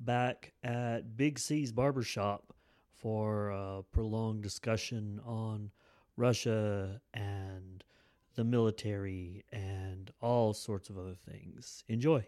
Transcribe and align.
back 0.00 0.52
at 0.62 1.16
Big 1.16 1.38
C's 1.38 1.72
Barbershop 1.72 2.54
for 2.94 3.50
a 3.50 3.82
prolonged 3.92 4.42
discussion 4.42 5.20
on 5.24 5.70
Russia 6.16 7.00
and 7.14 7.84
the 8.34 8.44
military 8.44 9.44
and 9.52 10.12
all 10.20 10.52
sorts 10.52 10.90
of 10.90 10.98
other 10.98 11.14
things. 11.14 11.84
Enjoy. 11.88 12.24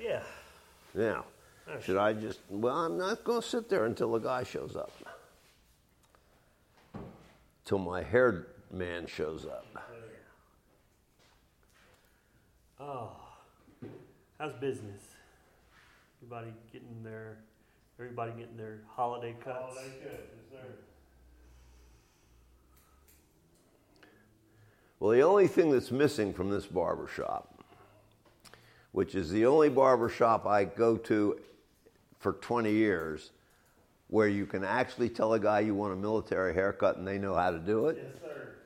Yeah. 0.00 0.22
Now, 0.94 1.24
should 1.82 1.96
I 1.96 2.12
just? 2.14 2.40
Well, 2.48 2.74
I'm 2.74 2.96
not 2.96 3.22
going 3.24 3.42
to 3.42 3.46
sit 3.46 3.68
there 3.68 3.84
until 3.84 4.12
the 4.12 4.18
guy 4.18 4.42
shows 4.42 4.74
up. 4.74 4.90
Till 7.68 7.78
my 7.78 8.02
hair 8.02 8.46
man 8.72 9.06
shows 9.06 9.44
up. 9.44 9.66
Oh, 12.80 13.10
how's 14.38 14.54
business? 14.54 15.02
Everybody 16.22 16.54
getting 16.72 17.02
their, 17.04 17.40
everybody 17.98 18.32
getting 18.38 18.56
their 18.56 18.78
holiday 18.88 19.36
cuts. 19.44 19.58
Holiday 19.58 19.90
cut, 20.02 20.28
yes, 20.50 20.62
sir. 20.62 20.66
Well, 24.98 25.10
the 25.10 25.20
only 25.20 25.46
thing 25.46 25.70
that's 25.70 25.90
missing 25.90 26.32
from 26.32 26.48
this 26.48 26.64
barber 26.64 27.06
shop, 27.06 27.62
which 28.92 29.14
is 29.14 29.30
the 29.30 29.44
only 29.44 29.68
barber 29.68 30.08
shop 30.08 30.46
I 30.46 30.64
go 30.64 30.96
to 30.96 31.38
for 32.18 32.32
20 32.32 32.72
years, 32.72 33.32
where 34.08 34.28
you 34.28 34.46
can 34.46 34.64
actually 34.64 35.08
tell 35.08 35.34
a 35.34 35.40
guy 35.40 35.60
you 35.60 35.74
want 35.74 35.92
a 35.92 35.96
military 35.96 36.54
haircut 36.54 36.96
and 36.96 37.06
they 37.06 37.18
know 37.18 37.34
how 37.34 37.50
to 37.50 37.58
do 37.58 37.88
it. 37.88 37.98
Yes, 38.02 38.22
sir. 38.22 38.48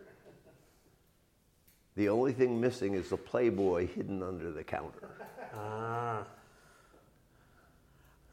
The 1.94 2.08
only 2.08 2.32
thing 2.32 2.58
missing 2.58 2.94
is 2.94 3.10
the 3.10 3.18
Playboy 3.18 3.86
hidden 3.86 4.22
under 4.22 4.50
the 4.50 4.64
counter. 4.64 5.10
Ah. 5.54 6.20
I 6.20 6.24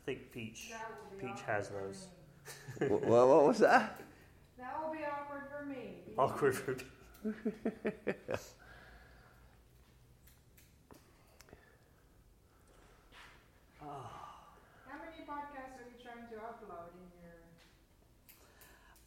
think 0.06 0.32
Peach, 0.32 0.70
That 0.70 0.88
will 0.90 1.20
be 1.20 1.28
Peach 1.28 1.42
has 1.46 1.68
those. 1.70 2.08
well, 2.90 3.28
what 3.28 3.44
was 3.46 3.60
that? 3.60 4.00
That 4.58 4.82
will 4.82 4.94
be 4.94 5.04
awkward 5.04 5.44
for 5.52 5.66
me. 5.66 5.96
Awkward 6.18 6.56
for 6.56 6.78
How 13.82 13.88
many 15.00 15.24
podcasts 15.28 15.76
are 15.80 15.88
you 15.92 15.98
trying 16.02 16.28
to 16.32 16.36
upload 16.36 16.92
in 16.96 17.08
your? 17.22 17.40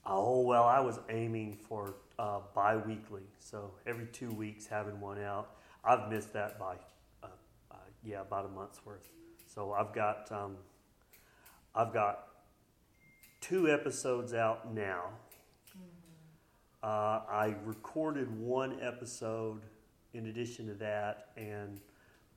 Oh 0.04 0.40
well, 0.40 0.64
I 0.64 0.80
was 0.80 0.98
aiming 1.10 1.58
for 1.68 1.94
uh, 2.18 2.40
bi-weekly, 2.54 3.22
so 3.38 3.72
every 3.86 4.06
two 4.06 4.30
weeks 4.32 4.66
having 4.66 5.00
one 5.00 5.20
out. 5.22 5.56
I've 5.84 6.10
missed 6.10 6.32
that 6.32 6.58
by, 6.58 6.76
uh, 7.22 7.28
uh, 7.70 7.76
yeah, 8.04 8.20
about 8.20 8.46
a 8.46 8.48
month's 8.48 8.84
worth. 8.84 9.08
So 9.46 9.72
I've 9.72 9.92
got, 9.92 10.30
um, 10.30 10.56
I've 11.74 11.92
got 11.92 12.28
two 13.40 13.70
episodes 13.70 14.34
out 14.34 14.72
now. 14.72 15.10
Uh, 16.82 17.20
I 17.30 17.54
recorded 17.64 18.28
one 18.40 18.80
episode 18.80 19.62
in 20.14 20.26
addition 20.26 20.66
to 20.66 20.74
that, 20.74 21.28
and 21.36 21.80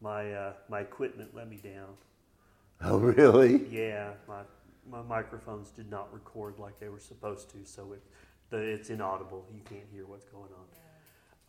my 0.01 0.31
uh, 0.31 0.53
my 0.69 0.81
equipment 0.81 1.31
let 1.33 1.49
me 1.49 1.57
down. 1.57 1.95
Oh, 2.81 2.97
really? 2.97 3.65
Yeah, 3.71 4.11
my 4.27 4.41
my 4.89 5.01
microphones 5.01 5.71
did 5.71 5.89
not 5.89 6.13
record 6.13 6.59
like 6.59 6.79
they 6.79 6.89
were 6.89 6.99
supposed 6.99 7.49
to, 7.51 7.65
so 7.65 7.93
it 7.93 8.01
the, 8.49 8.57
it's 8.57 8.89
inaudible. 8.89 9.45
You 9.53 9.61
can't 9.65 9.87
hear 9.91 10.05
what's 10.05 10.25
going 10.25 10.51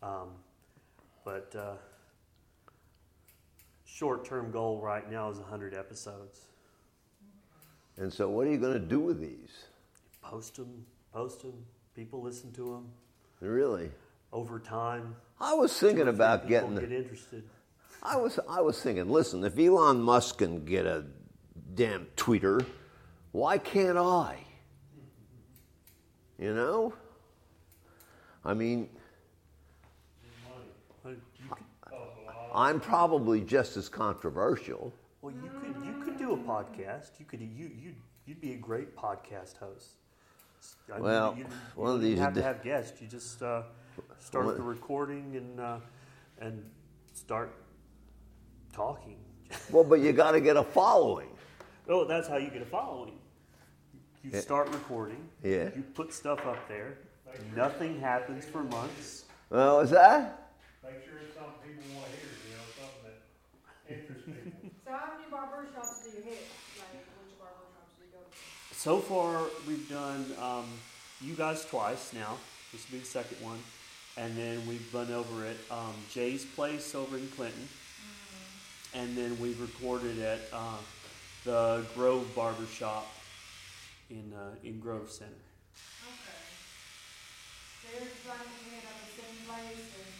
on. 0.01 0.21
Um, 0.21 0.27
but 1.23 1.55
uh, 1.55 1.73
short 3.85 4.25
term 4.25 4.51
goal 4.51 4.81
right 4.81 5.09
now 5.09 5.29
is 5.29 5.37
100 5.37 5.73
episodes. 5.73 6.41
And 7.97 8.11
so, 8.13 8.29
what 8.29 8.45
are 8.47 8.51
you 8.51 8.57
going 8.57 8.73
to 8.73 8.79
do 8.79 8.99
with 8.99 9.19
these? 9.19 9.65
Post 10.21 10.55
them, 10.57 10.85
post 11.13 11.41
them. 11.41 11.53
People 11.95 12.21
listen 12.21 12.51
to 12.53 12.61
them 12.73 12.89
Really? 13.41 13.89
over 14.31 14.59
time. 14.59 15.15
I 15.39 15.53
was 15.55 15.77
thinking 15.77 16.07
about 16.07 16.47
people 16.47 16.69
getting. 16.69 16.89
get 16.89 16.91
interested. 16.91 17.43
I 18.03 18.17
was 18.17 18.39
I 18.47 18.61
was 18.61 18.79
thinking. 18.81 19.09
Listen, 19.09 19.43
if 19.43 19.57
Elon 19.57 20.01
Musk 20.01 20.39
can 20.39 20.63
get 20.65 20.85
a 20.85 21.05
damn 21.73 22.05
Twitter, 22.15 22.61
why 23.31 23.57
can't 23.57 23.97
I? 23.97 24.37
You 26.39 26.53
know. 26.53 26.93
I 28.45 28.53
mean, 28.53 28.89
I'm 32.53 32.79
probably 32.79 33.41
just 33.41 33.77
as 33.77 33.89
controversial. 33.89 34.93
well, 35.21 35.33
you 35.33 35.49
could 35.61 35.85
you 35.85 36.03
could 36.03 36.17
do 36.17 36.33
a 36.33 36.37
podcast. 36.37 37.19
You 37.19 37.25
could 37.25 37.41
you 37.41 37.47
you 37.79 37.93
you'd 38.25 38.41
be 38.41 38.53
a 38.53 38.57
great 38.57 38.95
podcast 38.95 39.57
host. 39.57 39.89
I 40.91 40.95
mean, 40.95 41.03
Well, 41.03 41.33
you, 41.37 41.43
you, 41.43 41.49
one 41.75 41.95
of 41.95 42.01
you 42.01 42.09
these 42.09 42.19
have 42.19 42.33
to 42.33 42.41
have 42.41 42.63
guests. 42.63 42.99
You 43.01 43.07
just 43.07 43.41
uh, 43.43 43.63
start 44.19 44.45
One- 44.45 44.55
the 44.55 44.63
recording 44.63 45.35
and 45.35 45.59
uh, 45.59 45.77
and 46.39 46.63
start 47.13 47.53
talking. 48.73 49.17
Well, 49.71 49.83
but 49.85 49.99
you 50.01 50.11
got 50.11 50.31
to 50.31 50.41
get 50.41 50.57
a 50.57 50.63
following. 50.63 51.29
Oh, 51.89 52.05
that's 52.05 52.27
how 52.27 52.37
you 52.37 52.49
get 52.49 52.61
a 52.61 52.65
following. 52.65 53.13
You 54.23 54.31
Yeah. 54.33 54.41
start 54.41 54.69
recording. 54.69 55.29
Yeah. 55.43 55.69
You 55.75 55.83
put 55.93 56.13
stuff 56.13 56.45
up 56.45 56.67
there. 56.67 56.97
Nothing 57.55 57.99
happens 57.99 58.45
for 58.45 58.63
months. 58.63 59.25
Well, 59.49 59.79
is 59.81 59.91
that? 59.91 60.51
Make 60.83 60.93
sure 61.05 61.19
it's 61.19 61.35
something 61.35 61.53
people 61.63 61.95
want 61.95 62.11
to 62.11 62.17
hear, 62.17 62.29
you 62.49 62.55
know, 62.55 62.63
something 62.79 63.11
that 63.11 63.93
interests 63.93 64.25
people. 64.25 64.69
So 64.85 64.91
how 64.93 65.17
many 65.17 65.29
barber 65.29 65.67
shops 65.75 66.03
do 66.03 66.09
you 66.17 66.23
hit? 66.23 66.47
Like 66.77 67.03
which 67.25 67.37
barber 67.37 67.67
shops 67.75 67.91
do 67.99 68.05
you 68.05 68.11
go 68.11 68.19
to? 68.19 68.75
So 68.75 68.99
far, 68.99 69.43
we've 69.67 69.87
done 69.89 70.25
um, 70.41 70.65
you 71.21 71.33
guys 71.33 71.65
twice 71.65 72.13
now. 72.13 72.37
This 72.71 72.85
will 72.89 72.97
be 72.97 72.99
the 72.99 73.05
second 73.05 73.37
one. 73.41 73.59
And 74.15 74.35
then 74.37 74.65
we've 74.67 74.89
been 74.91 75.11
over 75.11 75.45
at 75.45 75.57
um, 75.69 75.93
Jay's 76.11 76.43
Place 76.45 76.95
over 76.95 77.17
in 77.17 77.27
Clinton. 77.29 77.67
And 78.95 79.15
then 79.17 79.37
we've 79.39 79.59
recorded 79.61 80.19
at 80.19 80.39
uh, 80.51 80.77
the 81.47 81.85
Grove 81.95 82.27
Barber 82.35 82.65
Shop 82.65 83.07
in, 84.09 84.33
uh, 84.35 84.67
in 84.67 84.81
Grove 84.81 85.09
Center. 85.09 85.31
Okay. 86.03 86.43
So 87.81 87.87
you're 87.93 88.09
just 88.09 88.25
trying 88.25 88.39
to 88.39 88.69
hit 88.69 88.83
at 88.83 88.97
the 88.99 89.11
same 89.15 89.47
place 89.47 89.87
and 89.95 90.11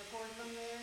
record 0.00 0.30
from 0.40 0.48
there? 0.54 0.80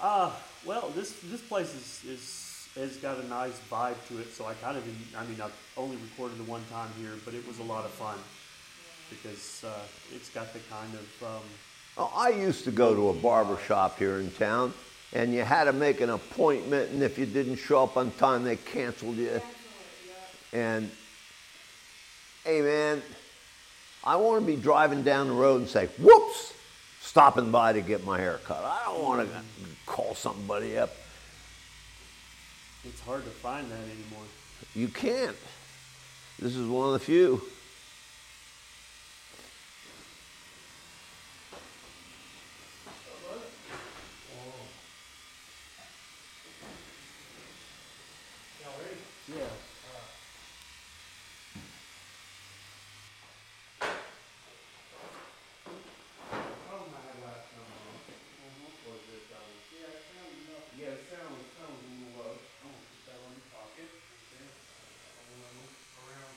Uh, 0.00 0.30
well, 0.64 0.92
this 0.94 1.18
this 1.24 1.40
place 1.40 1.74
is, 1.74 2.04
is 2.08 2.68
has 2.76 2.96
got 2.98 3.18
a 3.18 3.26
nice 3.26 3.58
vibe 3.68 3.96
to 4.06 4.20
it. 4.20 4.32
So 4.32 4.46
I 4.46 4.54
kind 4.54 4.76
of, 4.76 4.84
I 5.16 5.24
mean, 5.24 5.40
I've 5.40 5.52
only 5.76 5.96
recorded 5.96 6.38
the 6.38 6.44
one 6.44 6.62
time 6.70 6.90
here, 7.00 7.14
but 7.24 7.34
it 7.34 7.44
was 7.48 7.58
a 7.58 7.64
lot 7.64 7.84
of 7.84 7.90
fun 7.90 8.18
because 9.10 9.64
uh, 9.64 9.82
it's 10.14 10.30
got 10.30 10.52
the 10.52 10.60
kind 10.70 10.94
of 10.94 11.26
um, 11.26 11.42
Oh, 11.96 12.12
I 12.14 12.30
used 12.30 12.64
to 12.64 12.72
go 12.72 12.94
to 12.94 13.08
a 13.10 13.14
barber 13.14 13.56
shop 13.68 13.98
here 13.98 14.18
in 14.18 14.30
town, 14.32 14.74
and 15.14 15.32
you 15.32 15.42
had 15.42 15.64
to 15.64 15.72
make 15.72 16.00
an 16.00 16.10
appointment, 16.10 16.90
and 16.90 17.02
if 17.02 17.18
you 17.18 17.26
didn't 17.26 17.56
show 17.56 17.84
up 17.84 17.96
on 17.96 18.10
time, 18.12 18.44
they 18.44 18.56
canceled 18.56 19.16
you. 19.16 19.28
Cancel 19.28 19.48
it, 19.48 19.54
yeah. 20.52 20.58
And 20.58 20.90
hey, 22.44 22.60
man, 22.60 23.02
I 24.02 24.16
want 24.16 24.40
to 24.40 24.46
be 24.46 24.56
driving 24.56 25.02
down 25.02 25.28
the 25.28 25.34
road 25.34 25.60
and 25.62 25.70
say, 25.70 25.86
"Whoops!" 25.98 26.52
Stopping 27.00 27.50
by 27.50 27.72
to 27.72 27.80
get 27.80 28.04
my 28.04 28.18
hair 28.18 28.40
cut. 28.44 28.64
I 28.64 28.86
don't 28.86 29.02
want 29.02 29.28
to 29.28 29.42
call 29.86 30.14
somebody 30.14 30.76
up. 30.76 30.90
it's 32.84 33.00
hard 33.02 33.24
to 33.24 33.30
find 33.30 33.70
that 33.70 33.78
anymore. 33.78 34.26
You 34.74 34.88
can't. 34.88 35.36
This 36.40 36.56
is 36.56 36.66
one 36.66 36.88
of 36.88 36.92
the 36.94 36.98
few. 36.98 37.40
Y'all 48.60 48.72
ready? 48.82 48.98
Yeah. 49.30 49.46
Oh, 56.72 56.84
my 56.90 56.98
had 56.98 57.16
last 57.22 57.46
number 57.54 57.78
on. 57.78 57.96
Was 58.84 59.04
it, 59.14 59.30
um, 59.30 59.48
Yeah, 59.70 59.94
it 59.94 60.02
sounds 60.10 60.34
enough. 60.42 60.66
Yeah, 60.74 60.98
it 60.98 61.06
sounds, 61.06 61.38
it 61.38 61.50
sounds 61.54 61.78
a 61.78 61.86
little 61.94 62.10
low. 62.18 62.34
I'm 62.34 62.74
gonna 62.74 62.84
put 62.90 63.06
that 63.06 63.18
on 63.22 63.32
your 63.32 63.48
pocket. 63.54 63.88
around, 66.04 66.34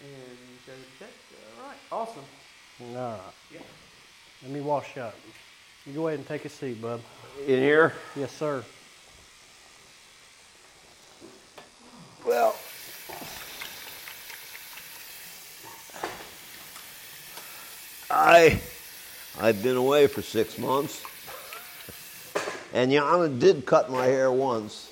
And 0.00 0.38
show 0.64 0.72
the 0.72 0.86
check. 0.98 1.10
All 1.58 1.66
right, 1.66 1.76
awesome. 1.90 2.24
All 2.98 3.12
right. 3.12 3.20
Yeah. 3.54 3.60
Let 4.42 4.50
me 4.50 4.60
wash 4.60 4.98
up. 4.98 5.14
You 5.86 5.92
go 5.92 6.08
ahead 6.08 6.18
and 6.18 6.26
take 6.26 6.44
a 6.44 6.48
seat, 6.48 6.82
bub. 6.82 7.00
In 7.46 7.60
here? 7.60 7.92
Yes, 8.16 8.32
sir. 8.32 8.64
Well, 12.26 12.56
I 18.10 18.60
I've 19.40 19.62
been 19.62 19.76
away 19.76 20.08
for 20.08 20.20
six 20.20 20.58
months, 20.58 21.00
and 22.74 22.90
Yana 22.90 23.38
did 23.38 23.64
cut 23.64 23.92
my 23.92 24.06
hair 24.06 24.32
once. 24.32 24.90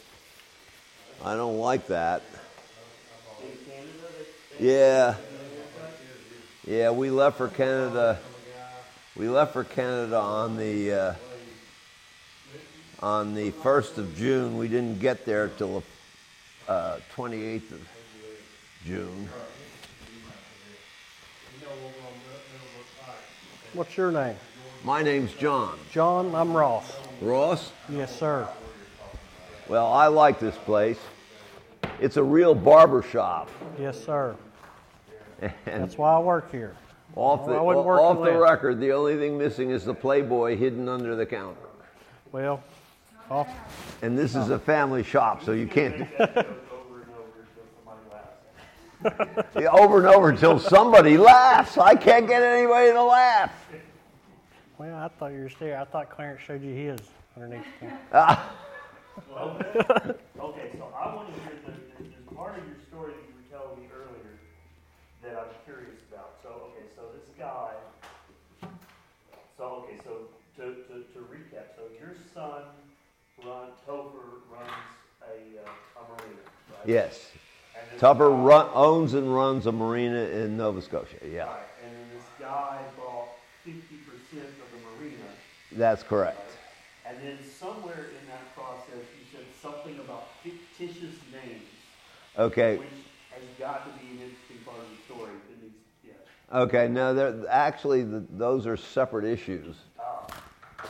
I 1.24 1.34
don't 1.34 1.58
like 1.58 1.88
that. 1.88 2.22
In 3.42 3.48
Canada, 3.68 3.90
they, 4.60 4.64
Yeah, 4.72 5.16
yeah. 6.66 6.90
We 6.90 7.10
left 7.10 7.38
for 7.38 7.48
Canada. 7.48 8.18
We 9.16 9.28
left 9.28 9.52
for 9.54 9.64
Canada 9.64 10.18
on 10.18 10.56
the 10.56 10.92
uh, 10.92 11.14
on 13.00 13.34
the 13.34 13.50
first 13.50 13.98
of 13.98 14.16
June. 14.16 14.58
We 14.58 14.68
didn't 14.68 15.00
get 15.00 15.24
there 15.24 15.48
till 15.48 15.82
the 16.66 17.02
twenty 17.12 17.42
eighth 17.42 17.72
of 17.72 17.88
June. 18.84 19.28
What's 23.72 23.96
your 23.96 24.10
name? 24.10 24.36
My 24.84 25.02
name's 25.02 25.32
John 25.34 25.78
John. 25.90 26.34
I'm 26.34 26.56
Ross. 26.56 26.92
Ross. 27.20 27.72
Yes, 27.88 28.16
sir. 28.18 28.48
Well, 29.68 29.92
I 29.92 30.06
like 30.06 30.38
this 30.38 30.56
place. 30.56 30.98
It's 32.00 32.16
a 32.16 32.22
real 32.22 32.54
barber 32.54 33.02
shop, 33.02 33.50
Yes, 33.78 34.02
sir. 34.04 34.36
and 35.42 35.52
That's 35.82 35.98
why 35.98 36.12
I 36.14 36.18
work 36.18 36.50
here. 36.50 36.74
off 37.14 37.46
the 37.46 37.52
I 37.54 37.60
wouldn't 37.60 37.84
work 37.86 38.00
off 38.00 38.16
the 38.18 38.30
less. 38.32 38.40
record, 38.40 38.80
the 38.80 38.92
only 38.92 39.16
thing 39.16 39.36
missing 39.38 39.70
is 39.70 39.84
the 39.84 39.94
Playboy 39.94 40.56
hidden 40.56 40.88
under 40.88 41.14
the 41.16 41.26
counter. 41.26 41.60
Well, 42.32 42.62
off. 43.30 43.48
And 44.02 44.16
this 44.18 44.34
is 44.36 44.50
a 44.50 44.58
family 44.58 45.02
shop, 45.02 45.42
so 45.42 45.52
you 45.52 45.66
can't 45.66 45.98
make 46.00 46.18
that 46.18 46.34
joke 46.34 46.46
over 46.72 47.02
and 47.02 47.10
over 47.14 47.40
until 47.40 47.64
somebody 47.84 49.24
laughs. 49.34 49.48
Yeah, 49.54 49.70
over 49.70 49.98
and 49.98 50.06
over 50.08 50.28
until 50.30 50.58
somebody 50.58 51.16
laughs. 51.18 51.76
I 51.78 51.94
can't 51.96 52.26
get 52.26 52.42
anybody 52.42 52.92
to 52.92 53.02
laugh. 53.02 53.52
Well, 54.78 54.94
I 54.96 55.08
thought 55.08 55.32
you 55.32 55.40
were 55.42 55.48
still. 55.48 55.74
I 55.76 55.84
thought 55.84 56.10
Clarence 56.10 56.40
showed 56.42 56.62
you 56.62 56.74
his 56.74 57.00
underneath. 57.36 57.64
the- 57.80 57.90
Ah, 58.12 58.52
Well, 59.30 59.56
okay, 60.38 60.70
so 60.76 60.88
I 60.94 61.14
want 61.14 61.34
to 61.34 61.40
hear 61.40 61.52
the, 61.64 61.70
the, 61.72 61.78
there's 62.10 62.36
part 62.36 62.58
of 62.58 62.66
your 62.66 62.76
story 62.88 63.12
that 63.12 63.24
you 63.26 63.34
were 63.34 63.58
telling 63.58 63.80
me 63.80 63.88
earlier 63.94 64.36
that 65.36 65.44
I'm 65.44 65.64
curious 65.64 66.00
about. 66.10 66.32
So, 66.42 66.48
okay, 66.72 66.86
so 66.96 67.02
this 67.12 67.28
guy, 67.38 67.72
so, 69.58 69.84
okay, 69.84 69.98
so 70.02 70.28
to, 70.56 70.74
to, 70.88 71.04
to 71.12 71.18
recap, 71.28 71.76
so 71.76 71.82
your 72.00 72.14
son 72.32 72.62
run, 73.44 73.68
Topher 73.86 74.40
runs 74.50 74.70
a, 75.22 75.60
uh, 75.60 76.00
a 76.00 76.08
marina, 76.08 76.40
right? 76.70 76.86
yes. 76.86 77.32
Tupper 77.98 78.30
guy- 78.30 78.36
run, 78.36 78.68
owns 78.72 79.12
and 79.14 79.32
runs 79.34 79.66
a 79.66 79.72
marina 79.72 80.24
in 80.24 80.56
Nova 80.56 80.80
Scotia. 80.80 81.16
Yeah, 81.30 81.44
Right, 81.44 81.56
and 81.84 81.92
then 81.92 82.06
this 82.16 82.24
guy 82.40 82.78
bought 82.96 83.28
fifty 83.64 83.96
percent 84.08 84.48
of 84.48 84.68
the 84.72 84.80
marina. 85.04 85.24
that's 85.72 86.02
correct. 86.02 86.40
And 87.06 87.16
then 87.22 87.38
somewhere 87.44 88.06
in 88.20 88.26
that 88.28 88.54
process, 88.56 89.04
you 89.16 89.24
said 89.30 89.44
something 89.62 89.98
about 90.00 90.28
fictitious 90.42 91.14
names, 91.30 91.68
Okay, 92.38 92.76
which 92.78 92.88
has 93.30 93.44
got 93.58 93.84
to 93.86 93.92
be 94.02 94.10
an 94.16 94.20
interesting 94.24 94.58
part 94.64 94.78
of 94.80 94.88
the 94.90 95.14
story. 95.14 95.32
It 95.52 95.62
needs, 95.62 95.76
yeah. 96.04 96.12
Okay. 96.52 96.88
No, 96.88 97.44
actually, 97.48 98.02
the, 98.02 98.24
those 98.30 98.66
are 98.66 98.76
separate 98.76 99.24
issues. 99.24 99.76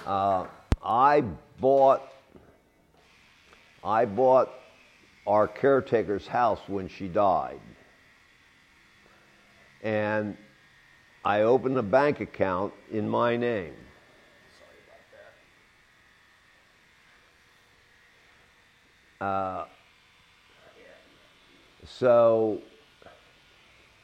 Uh, 0.06 0.46
I 0.84 1.22
bought, 1.60 2.02
I 3.82 4.04
bought 4.04 4.50
our 5.26 5.48
caretaker's 5.48 6.26
house 6.26 6.60
when 6.68 6.88
she 6.88 7.08
died, 7.08 7.60
and 9.82 10.36
I 11.24 11.42
opened 11.42 11.76
a 11.76 11.82
bank 11.82 12.20
account 12.20 12.72
in 12.92 13.08
my 13.08 13.36
name. 13.36 13.74
Sorry 14.58 14.78
about 14.86 15.00
that. 19.18 19.24
Uh, 19.24 19.64
so 21.84 22.60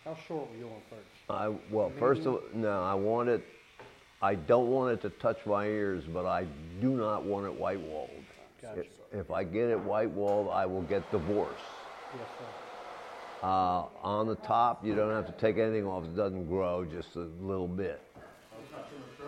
How 0.04 0.16
short 0.26 0.50
were 0.50 0.56
you 0.56 0.66
on 0.66 0.82
first? 0.90 1.11
I 1.28 1.48
well, 1.70 1.92
first 1.98 2.22
of 2.22 2.34
all, 2.34 2.42
no, 2.54 2.82
I 2.82 2.94
want 2.94 3.28
it. 3.28 3.44
I 4.20 4.34
don't 4.34 4.68
want 4.68 4.92
it 4.92 5.02
to 5.02 5.10
touch 5.10 5.38
my 5.46 5.66
ears, 5.66 6.04
but 6.04 6.26
I 6.26 6.46
do 6.80 6.90
not 6.90 7.24
want 7.24 7.46
it 7.46 7.54
white 7.54 7.80
walled. 7.80 8.10
Gotcha. 8.60 8.84
If 9.12 9.30
I 9.30 9.44
get 9.44 9.68
it 9.68 9.80
white 9.80 10.10
walled, 10.10 10.48
I 10.50 10.64
will 10.66 10.82
get 10.82 11.10
divorced. 11.10 11.54
Yes, 12.16 12.28
sir. 12.38 13.46
Uh, 13.46 13.86
on 14.02 14.28
the 14.28 14.36
top, 14.36 14.84
you 14.84 14.94
don't 14.94 15.10
have 15.10 15.26
to 15.26 15.32
take 15.32 15.58
anything 15.58 15.84
off. 15.84 16.04
It 16.04 16.14
doesn't 16.14 16.48
grow, 16.48 16.84
just 16.84 17.16
a 17.16 17.28
little 17.40 17.66
bit. 17.66 18.00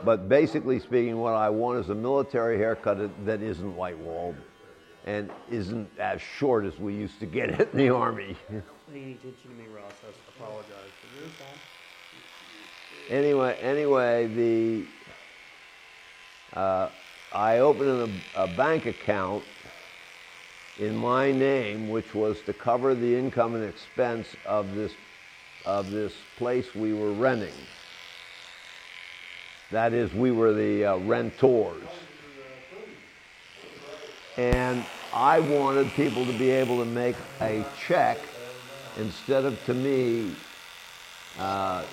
But 0.04 0.28
basically 0.28 0.78
speaking, 0.78 1.18
what 1.18 1.34
I 1.34 1.50
want 1.50 1.80
is 1.80 1.90
a 1.90 1.94
military 1.94 2.58
haircut 2.58 2.98
that- 2.98 3.26
that 3.26 3.42
isn't 3.42 3.74
white 3.76 3.98
walled 3.98 4.36
and 5.06 5.30
isn't 5.50 5.90
as 5.98 6.20
short 6.20 6.64
as 6.64 6.78
we 6.78 6.94
used 6.94 7.18
to 7.20 7.26
get 7.26 7.50
it 7.50 7.72
in 7.72 7.78
the 7.78 7.90
army. 7.90 8.36
Paying 8.92 9.12
attention 9.12 9.50
to 9.50 9.56
me, 9.56 9.66
Ross. 9.74 9.92
I 10.04 10.42
apologize. 10.42 10.90
Anyway, 13.08 13.56
anyway, 13.60 14.26
the 14.26 14.84
uh, 16.58 16.88
I 17.32 17.58
opened 17.58 18.22
a, 18.34 18.44
a 18.44 18.46
bank 18.46 18.86
account 18.86 19.42
in 20.78 20.96
my 20.96 21.32
name, 21.32 21.88
which 21.88 22.14
was 22.14 22.40
to 22.42 22.52
cover 22.52 22.94
the 22.94 23.16
income 23.16 23.54
and 23.54 23.64
expense 23.64 24.28
of 24.46 24.74
this 24.74 24.92
of 25.64 25.90
this 25.90 26.12
place 26.36 26.74
we 26.74 26.92
were 26.92 27.12
renting. 27.12 27.54
That 29.70 29.92
is, 29.92 30.12
we 30.12 30.30
were 30.30 30.52
the 30.52 30.84
uh, 30.84 30.96
rentors. 30.98 31.82
And 34.36 34.84
I 35.12 35.40
wanted 35.40 35.90
people 35.92 36.26
to 36.26 36.32
be 36.38 36.50
able 36.50 36.78
to 36.78 36.84
make 36.84 37.16
a 37.40 37.64
check 37.86 38.18
instead 38.98 39.44
of 39.44 39.64
to 39.64 39.74
me 39.74 40.34
uh, 41.38 41.84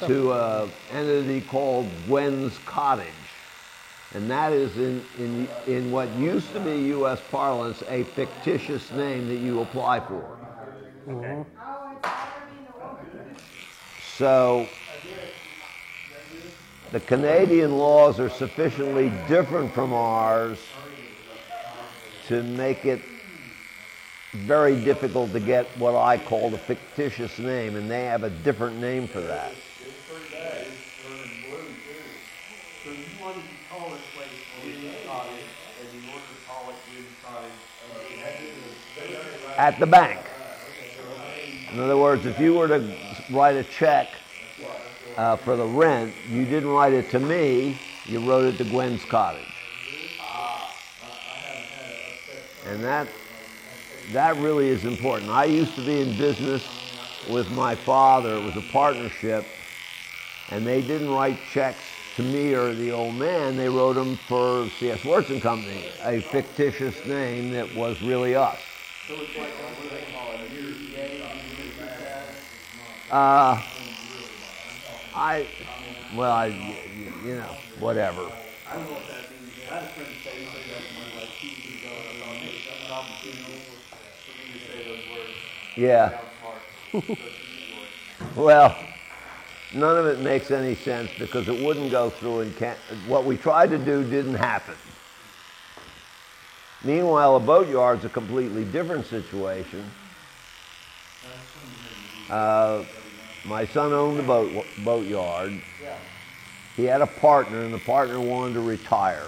to 0.00 0.30
uh, 0.32 0.68
an 0.92 0.98
entity 0.98 1.40
called 1.40 1.88
Gwen's 2.06 2.58
Cottage. 2.66 3.06
And 4.14 4.30
that 4.30 4.52
is 4.52 4.76
in, 4.76 5.04
in, 5.18 5.48
in 5.66 5.90
what 5.90 6.08
used 6.14 6.52
to 6.52 6.60
be 6.60 6.76
U.S. 6.88 7.20
parlance 7.30 7.82
a 7.88 8.04
fictitious 8.04 8.90
name 8.92 9.28
that 9.28 9.36
you 9.36 9.60
apply 9.60 10.00
for. 10.00 10.38
It's 11.06 11.10
already 11.10 12.56
in 12.56 12.64
the 12.64 12.84
order. 12.84 13.34
So 14.16 14.68
the 16.92 17.00
Canadian 17.00 17.76
laws 17.76 18.20
are 18.20 18.30
sufficiently 18.30 19.12
different 19.28 19.74
from 19.74 19.92
ours 19.92 20.58
to 22.28 22.42
make 22.42 22.84
it 22.84 23.00
very 24.32 24.76
difficult 24.76 25.32
to 25.32 25.40
get 25.40 25.66
what 25.78 25.94
I 25.94 26.18
call 26.18 26.50
the 26.50 26.58
fictitious 26.58 27.38
name, 27.38 27.76
and 27.76 27.90
they 27.90 28.04
have 28.04 28.22
a 28.22 28.30
different 28.30 28.78
name 28.78 29.08
for 29.08 29.20
that. 29.20 29.52
So 32.84 32.92
you 32.92 33.04
wanted 33.20 33.42
to 33.42 33.56
call 33.68 33.90
this 33.90 34.00
place 34.14 34.28
Wind 34.64 34.94
Cottage, 35.06 35.42
and 35.80 35.88
in 35.90 36.08
order 36.10 36.22
to 36.22 36.38
call 36.46 36.70
it 36.70 36.76
Wind 36.94 37.06
Cottage, 37.24 37.50
uh, 37.50 37.98
you 38.10 38.18
had 38.22 38.38
to 38.38 39.45
At 39.56 39.78
the 39.80 39.86
bank. 39.86 40.20
In 41.72 41.80
other 41.80 41.96
words, 41.96 42.26
if 42.26 42.38
you 42.38 42.54
were 42.54 42.68
to 42.68 42.94
write 43.30 43.56
a 43.56 43.64
check 43.64 44.08
uh, 45.16 45.36
for 45.36 45.56
the 45.56 45.64
rent, 45.64 46.14
you 46.30 46.44
didn't 46.44 46.68
write 46.68 46.92
it 46.92 47.10
to 47.10 47.18
me, 47.18 47.78
you 48.04 48.20
wrote 48.20 48.44
it 48.44 48.58
to 48.58 48.64
Gwen's 48.64 49.04
Cottage. 49.04 49.42
And 52.66 52.82
that, 52.84 53.08
that 54.12 54.36
really 54.36 54.68
is 54.68 54.84
important. 54.84 55.30
I 55.30 55.44
used 55.44 55.74
to 55.76 55.86
be 55.86 56.00
in 56.00 56.16
business 56.16 56.62
with 57.30 57.50
my 57.52 57.74
father, 57.74 58.36
it 58.36 58.42
was 58.42 58.56
a 58.56 58.72
partnership, 58.72 59.44
and 60.50 60.66
they 60.66 60.82
didn't 60.82 61.10
write 61.10 61.38
checks 61.52 61.82
to 62.16 62.22
me 62.22 62.54
or 62.54 62.74
the 62.74 62.90
old 62.90 63.14
man, 63.14 63.56
they 63.56 63.68
wrote 63.68 63.94
them 63.94 64.16
for 64.16 64.68
C.S. 64.78 65.04
Wirtz 65.04 65.30
and 65.30 65.42
Company, 65.42 65.84
a 66.02 66.20
fictitious 66.20 67.04
name 67.06 67.52
that 67.52 67.74
was 67.74 68.00
really 68.02 68.34
us. 68.34 68.58
Like, 69.08 69.52
Uh, 73.10 73.62
I, 75.14 75.46
well, 76.12 76.32
I, 76.32 76.48
y- 76.48 76.54
y- 76.86 77.12
you 77.22 77.36
know, 77.36 77.56
whatever. 77.78 78.32
I 78.66 78.74
don't 78.74 78.84
know 78.86 78.92
what 78.94 79.08
that 79.08 79.30
means. 79.30 79.52
I 79.70 79.74
had 79.74 79.84
a 79.84 79.88
friend 79.94 80.10
say 80.24 80.44
something 80.44 80.72
like 80.72 81.14
like 81.16 81.40
two 81.40 81.46
years 81.48 81.80
ago, 81.80 81.92
and 82.00 82.08
I 82.08 82.24
thought, 82.24 82.42
hey, 82.42 82.62
that's 82.66 82.84
an 82.84 82.90
opportunity 82.90 83.62
for 84.24 84.32
me 84.42 84.52
to 84.58 84.64
say 84.64 84.82
those 84.82 85.06
words. 85.08 85.38
Yeah. 85.76 86.18
Well, 88.34 88.98
none 89.72 89.96
of 89.98 90.06
it 90.06 90.20
makes 90.20 90.50
any 90.50 90.74
sense 90.74 91.12
because 91.12 91.48
it 91.48 91.56
wouldn't 91.56 91.90
go 91.90 92.10
through 92.10 92.40
and 92.40 92.56
can't, 92.56 92.78
what 93.04 93.24
we 93.24 93.36
tried 93.36 93.70
to 93.70 93.78
do 93.78 94.04
didn't 94.04 94.34
happen. 94.34 94.76
Meanwhile, 96.86 97.34
a 97.34 97.40
boatyard's 97.40 98.04
a 98.04 98.08
completely 98.08 98.64
different 98.64 99.06
situation. 99.06 99.84
Uh, 102.30 102.84
my 103.44 103.66
son 103.66 103.92
owned 103.92 104.20
the 104.20 104.22
boat, 104.22 104.64
boatyard. 104.84 105.52
He 106.76 106.84
had 106.84 107.00
a 107.00 107.06
partner, 107.06 107.64
and 107.64 107.74
the 107.74 107.78
partner 107.78 108.20
wanted 108.20 108.54
to 108.54 108.60
retire. 108.60 109.26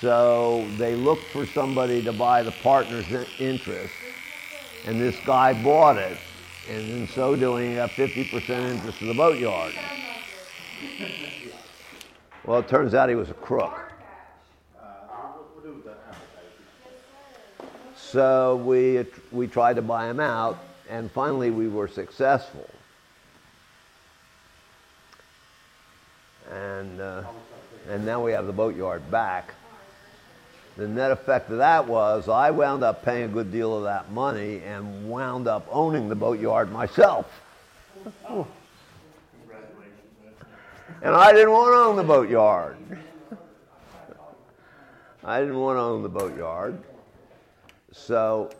So 0.00 0.66
they 0.76 0.96
looked 0.96 1.30
for 1.30 1.46
somebody 1.46 2.02
to 2.02 2.12
buy 2.12 2.42
the 2.42 2.52
partner's 2.62 3.06
interest, 3.38 3.94
and 4.86 5.00
this 5.00 5.16
guy 5.24 5.52
bought 5.52 5.98
it, 5.98 6.18
and 6.68 6.90
in 6.90 7.06
so 7.06 7.36
doing, 7.36 7.70
he 7.70 7.76
got 7.76 7.90
50% 7.90 8.74
interest 8.74 9.00
in 9.02 9.06
the 9.06 9.14
boatyard. 9.14 9.74
Well, 12.44 12.58
it 12.58 12.68
turns 12.68 12.94
out 12.94 13.08
he 13.08 13.14
was 13.14 13.30
a 13.30 13.34
crook. 13.34 13.95
So 18.10 18.56
we, 18.56 19.04
we 19.32 19.48
tried 19.48 19.76
to 19.76 19.82
buy 19.82 20.08
him 20.08 20.20
out, 20.20 20.58
and 20.88 21.10
finally 21.10 21.50
we 21.50 21.66
were 21.66 21.88
successful. 21.88 22.68
And, 26.52 27.00
uh, 27.00 27.24
and 27.88 28.06
now 28.06 28.24
we 28.24 28.30
have 28.30 28.46
the 28.46 28.52
boatyard 28.52 29.10
back. 29.10 29.54
The 30.76 30.86
net 30.86 31.10
effect 31.10 31.50
of 31.50 31.58
that 31.58 31.88
was 31.88 32.28
I 32.28 32.52
wound 32.52 32.84
up 32.84 33.04
paying 33.04 33.24
a 33.24 33.28
good 33.28 33.50
deal 33.50 33.76
of 33.76 33.84
that 33.84 34.12
money 34.12 34.62
and 34.62 35.08
wound 35.08 35.48
up 35.48 35.66
owning 35.70 36.08
the 36.08 36.14
boatyard 36.14 36.70
myself. 36.70 37.26
And 41.02 41.14
I 41.14 41.32
didn't 41.32 41.50
want 41.50 41.72
to 41.72 41.78
own 41.78 41.96
the 41.96 42.04
boatyard. 42.04 42.76
I 45.24 45.40
didn't 45.40 45.58
want 45.58 45.76
to 45.76 45.80
own 45.80 46.02
the 46.04 46.08
boatyard. 46.08 46.78
So 47.96 48.50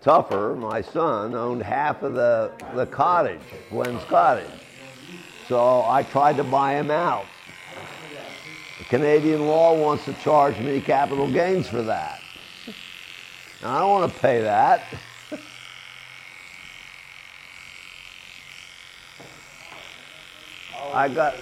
Tougher, 0.00 0.56
my 0.58 0.80
son, 0.80 1.34
owned 1.34 1.62
half 1.62 2.02
of 2.02 2.14
the, 2.14 2.52
the 2.74 2.86
cottage, 2.86 3.40
Glenn's 3.70 4.04
cottage. 4.04 4.48
So 5.46 5.84
I 5.86 6.02
tried 6.02 6.36
to 6.38 6.44
buy 6.44 6.74
him 6.74 6.90
out. 6.90 7.28
Canadian 8.88 9.46
law 9.46 9.74
wants 9.74 10.04
to 10.06 10.14
charge 10.14 10.58
me 10.60 10.80
capital 10.80 11.28
gains 11.28 11.68
for 11.68 11.82
that. 11.82 12.22
And 12.66 13.70
I 13.70 13.80
don't 13.80 13.90
want 13.90 14.14
to 14.14 14.20
pay 14.20 14.40
that. 14.40 14.94
I 20.94 21.08
got- 21.08 21.36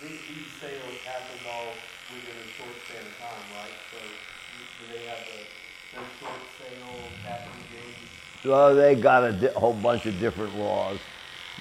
These, 0.00 0.20
these 0.28 0.52
sales 0.60 1.02
happen 1.04 1.38
all 1.48 1.74
within 2.14 2.36
a 2.36 2.48
short 2.56 2.76
span 2.86 3.02
of 3.04 3.18
time, 3.18 3.44
right? 3.56 3.72
So 3.90 3.98
do 3.98 4.92
they 4.92 5.04
have 5.06 5.18
a, 5.28 5.96
no 5.96 6.02
short 6.20 6.40
sale, 6.58 7.12
capital 7.22 7.62
gains? 7.72 8.20
Well, 8.44 8.74
they 8.74 8.94
got 8.94 9.24
a 9.24 9.32
di- 9.32 9.52
whole 9.52 9.74
bunch 9.74 10.06
of 10.06 10.18
different 10.18 10.58
laws. 10.58 10.98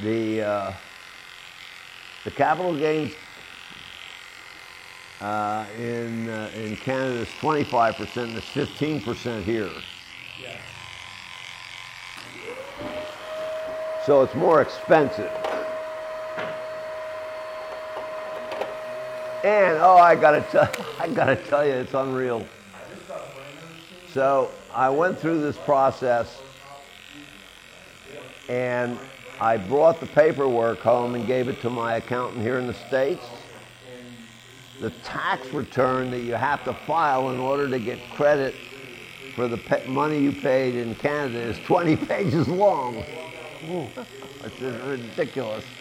The 0.03 0.41
uh, 0.41 0.73
the 2.23 2.31
capital 2.31 2.73
gains 2.73 3.11
uh, 5.19 5.65
in 5.77 6.29
uh, 6.29 6.49
in 6.55 6.77
Canada 6.77 7.19
is 7.19 7.29
25 7.41 7.95
percent, 7.95 8.29
and 8.29 8.37
it's 8.37 8.47
15 8.47 9.01
percent 9.01 9.45
here. 9.45 9.69
Yeah. 10.41 10.55
So 14.05 14.23
it's 14.23 14.33
more 14.35 14.61
expensive. 14.61 15.29
And 19.43 19.77
oh, 19.77 19.97
I 19.97 20.15
gotta 20.15 20.41
tell, 20.49 20.69
I 20.99 21.07
gotta 21.07 21.35
tell 21.35 21.65
you, 21.65 21.73
it's 21.73 21.93
unreal. 21.93 22.45
So 24.13 24.51
I 24.73 24.89
went 24.89 25.19
through 25.19 25.41
this 25.41 25.57
process, 25.57 26.41
and 28.49 28.99
I 29.39 29.55
brought 29.57 30.01
the 30.01 30.07
paperwork 30.07 30.83
home 30.83 31.15
and 31.15 31.25
gave 31.25 31.47
it 31.47 31.61
to 31.61 31.69
my 31.69 31.95
accountant 31.95 32.43
here 32.43 32.57
in 32.59 32.67
the 32.67 32.73
states. 32.73 33.47
The 34.79 34.89
tax 34.89 35.53
return 35.53 36.09
that 36.11 36.21
you 36.21 36.33
have 36.33 36.63
to 36.65 36.73
file 36.73 37.29
in 37.31 37.39
order 37.39 37.69
to 37.69 37.79
get 37.79 38.09
credit 38.09 38.61
for 39.33 39.47
the 39.47 39.57
pa- 39.57 39.83
money 39.87 40.19
you 40.21 40.33
paid 40.33 40.75
in 40.75 40.95
Canada 40.95 41.39
is 41.39 41.59
20 41.59 41.95
pages 42.07 42.47
long. 42.47 43.05
It's 44.43 44.59
ridiculous. 44.61 45.71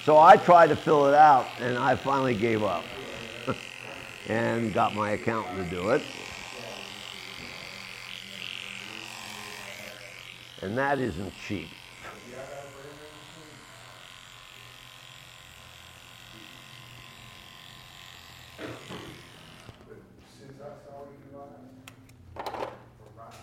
So 0.00 0.18
I 0.18 0.36
tried 0.36 0.68
to 0.68 0.76
fill 0.76 1.08
it 1.08 1.14
out, 1.14 1.56
and 1.60 1.76
I 1.78 1.96
finally 1.96 2.34
gave 2.34 2.62
up 2.62 2.94
and 4.26 4.72
got 4.72 4.94
my 4.94 5.12
accountant 5.12 5.56
to 5.58 5.64
do 5.64 5.90
it. 5.90 6.02
And 10.62 10.76
that 10.76 10.98
isn't 10.98 11.32
cheap. 11.46 11.68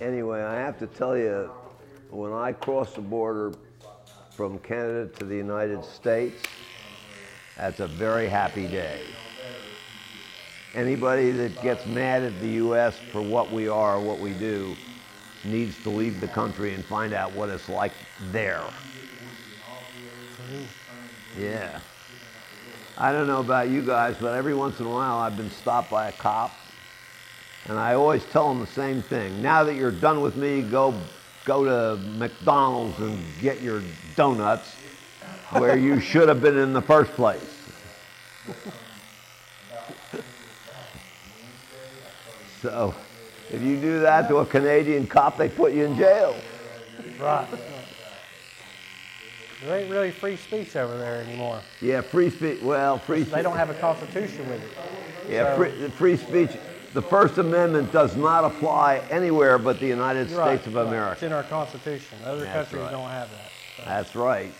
Anyway, 0.01 0.41
I 0.41 0.55
have 0.55 0.77
to 0.79 0.87
tell 0.87 1.17
you, 1.17 1.49
when 2.09 2.33
I 2.33 2.51
crossed 2.51 2.95
the 2.95 3.01
border 3.01 3.53
from 4.31 4.59
Canada 4.59 5.07
to 5.17 5.25
the 5.25 5.35
United 5.35 5.85
States, 5.85 6.43
that's 7.55 7.79
a 7.79 7.87
very 7.87 8.27
happy 8.27 8.67
day. 8.67 9.01
Anybody 10.73 11.31
that 11.31 11.61
gets 11.61 11.85
mad 11.85 12.23
at 12.23 12.37
the 12.41 12.49
U.S. 12.49 12.99
for 13.13 13.21
what 13.21 13.53
we 13.53 13.69
are, 13.69 14.01
what 14.01 14.19
we 14.19 14.33
do, 14.33 14.75
needs 15.45 15.77
to 15.83 15.89
leave 15.89 16.19
the 16.19 16.27
country 16.27 16.73
and 16.73 16.83
find 16.85 17.13
out 17.13 17.31
what 17.33 17.49
it's 17.49 17.69
like 17.69 17.91
there. 18.31 18.63
Yeah. 21.39 21.79
I 22.97 23.11
don't 23.11 23.27
know 23.27 23.41
about 23.41 23.69
you 23.69 23.81
guys, 23.81 24.15
but 24.19 24.33
every 24.33 24.53
once 24.53 24.79
in 24.79 24.85
a 24.85 24.89
while 24.89 25.17
I've 25.17 25.35
been 25.35 25.51
stopped 25.51 25.91
by 25.91 26.07
a 26.07 26.11
cop, 26.13 26.51
and 27.65 27.77
I 27.77 27.95
always 27.95 28.23
tell 28.25 28.47
them 28.47 28.59
the 28.59 28.71
same 28.71 29.01
thing. 29.01 29.41
Now 29.41 29.63
that 29.65 29.75
you're 29.75 29.91
done 29.91 30.21
with 30.21 30.35
me, 30.35 30.61
go 30.61 30.93
go 31.43 31.63
to 31.63 32.01
McDonald's 32.01 32.97
and 32.99 33.19
get 33.41 33.61
your 33.61 33.83
donuts 34.15 34.75
where 35.51 35.77
you 35.77 35.99
should 36.11 36.27
have 36.27 36.41
been 36.41 36.57
in 36.57 36.73
the 36.73 36.81
first 36.81 37.11
place. 37.11 37.61
so, 42.61 42.95
if 43.51 43.61
you 43.61 43.79
do 43.79 43.99
that 44.01 44.27
to 44.29 44.37
a 44.37 44.45
Canadian 44.45 45.07
cop, 45.07 45.37
they 45.37 45.49
put 45.49 45.73
you 45.73 45.85
in 45.85 45.97
jail. 45.97 46.35
Right. 47.19 47.47
There 49.63 49.79
ain't 49.79 49.89
really 49.89 50.11
free 50.11 50.35
speech 50.35 50.75
over 50.75 50.97
there 50.97 51.21
anymore. 51.21 51.61
Yeah, 51.81 52.01
free 52.01 52.29
speech. 52.29 52.61
Well, 52.61 52.99
free. 52.99 53.21
Speech. 53.21 53.33
They 53.33 53.41
don't 53.41 53.57
have 53.57 53.69
a 53.69 53.73
constitution 53.75 54.47
with 54.49 54.63
it. 54.63 54.69
Yeah, 55.29 55.55
so- 55.55 55.57
free, 55.57 55.89
free 55.89 56.17
speech. 56.17 56.51
The 56.93 57.01
First 57.01 57.37
Amendment 57.39 57.91
does 57.91 58.15
not 58.15 58.45
apply 58.45 58.99
anywhere 59.09 59.57
but 59.57 59.81
the 59.81 59.87
United 59.87 60.29
You're 60.29 60.39
right, 60.39 60.61
States 60.61 60.67
of 60.67 60.89
right. 60.89 61.11
It's 61.11 61.23
in 61.23 61.33
our 61.33 61.43
constitution. 61.43 62.17
Other 62.23 62.45
That's 62.45 62.69
countries 62.69 62.83
right. 62.83 62.91
don't 62.91 63.09
have 63.09 63.29
that. 63.31 63.51
So 63.75 63.83
That's 63.85 64.15
right. 64.15 64.53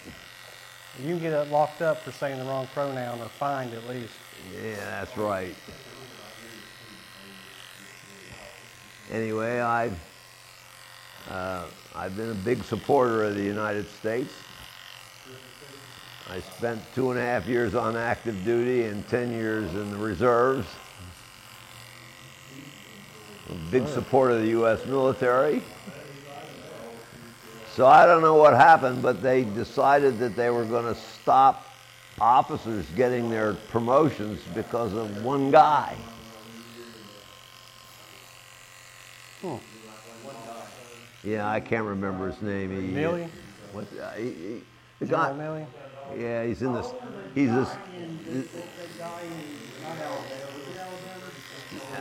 You 1.00 1.08
can 1.08 1.20
get 1.20 1.50
locked 1.50 1.82
up 1.82 2.02
for 2.02 2.12
saying 2.12 2.38
the 2.40 2.44
wrong 2.46 2.68
pronoun 2.74 3.22
or 3.22 3.30
fined 3.30 3.74
at 3.74 3.88
least. 3.88 4.14
Yeah, 4.54 4.76
that's 4.76 5.16
right. 5.18 5.56
Anyway, 9.12 9.60
I've 9.60 9.98
uh, 11.30 11.66
I've 11.96 12.16
been 12.18 12.32
a 12.32 12.36
big 12.36 12.64
supporter 12.64 13.24
of 13.24 13.36
the 13.36 13.44
United 13.44 13.88
States. 13.90 14.34
I 16.30 16.40
spent 16.40 16.82
two 16.96 17.12
and 17.12 17.20
a 17.20 17.24
half 17.24 17.46
years 17.46 17.76
on 17.76 17.96
active 17.96 18.44
duty 18.44 18.86
and 18.86 19.08
ten 19.08 19.32
years 19.32 19.72
in 19.74 19.92
the 19.92 19.98
reserves. 19.98 20.68
A 23.50 23.72
big 23.72 23.88
supporter 23.88 24.36
of 24.36 24.42
the 24.42 24.50
U.S. 24.50 24.84
military. 24.88 25.62
So 27.76 27.86
I 27.86 28.06
don't 28.06 28.22
know 28.22 28.36
what 28.36 28.54
happened, 28.54 29.04
but 29.04 29.22
they 29.22 29.44
decided 29.44 30.18
that 30.20 30.36
they 30.36 30.50
were 30.50 30.66
going 30.66 30.86
to 30.86 31.00
stop 31.00 31.64
officers 32.20 32.86
getting 32.96 33.30
their 33.30 33.54
promotions 33.54 34.40
because 34.54 34.94
of 34.94 35.24
one 35.24 35.52
guy. 35.52 35.96
Yeah, 41.24 41.50
I 41.50 41.60
can't 41.60 41.86
remember 41.86 42.30
his 42.30 42.42
name. 42.42 42.70
He, 42.72 42.94
Milley? 42.94 43.30
What? 43.72 43.86
Uh, 44.00 44.12
he, 44.12 44.24
he, 44.24 44.62
the 45.00 45.08
General 45.08 45.34
guy. 45.36 45.44
Milley? 45.44 45.66
Yeah, 46.20 46.46
he's 46.46 46.62
in 46.62 46.74
this. 46.74 46.94
He's 47.34 47.52
this. 47.52 47.70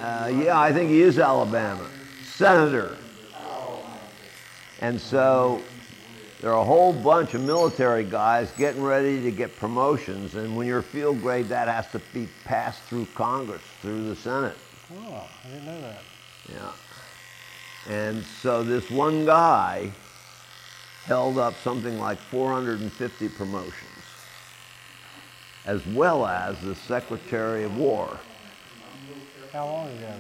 Uh, 0.01 0.33
yeah, 0.45 0.61
I 0.61 0.73
think 0.73 0.91
he 0.91 1.01
is 1.01 1.19
Alabama 1.19 1.89
senator. 2.35 2.97
And 4.81 5.01
so 5.01 5.63
there 6.41 6.53
are 6.53 6.61
a 6.61 6.65
whole 6.65 6.93
bunch 6.93 7.33
of 7.35 7.41
military 7.41 8.05
guys 8.05 8.51
getting 8.59 8.83
ready 8.83 9.23
to 9.23 9.31
get 9.31 9.57
promotions, 9.57 10.35
and 10.35 10.57
when 10.57 10.67
you're 10.67 10.83
field 10.83 11.23
grade, 11.23 11.49
that 11.49 11.69
has 11.69 11.91
to 11.93 12.01
be 12.13 12.29
passed 12.45 12.83
through 12.83 13.07
Congress, 13.15 13.63
through 13.81 14.09
the 14.09 14.17
Senate. 14.17 14.57
Oh, 14.93 15.29
I 15.45 15.49
didn't 15.49 15.65
know 15.65 15.81
that. 15.81 16.03
Yeah. 16.53 16.73
And 17.89 18.25
so 18.25 18.63
this 18.63 18.91
one 18.91 19.27
guy 19.27 19.91
held 21.05 21.39
up 21.39 21.55
something 21.63 21.99
like 21.99 22.19
450 22.19 23.29
promotions, 23.31 24.05
as 25.67 25.87
well 25.89 26.27
as 26.27 26.59
the 26.61 26.75
Secretary 26.75 27.65
of 27.65 27.77
War. 27.77 28.19
How 29.53 29.67
long 29.67 29.89
ago? 29.89 30.15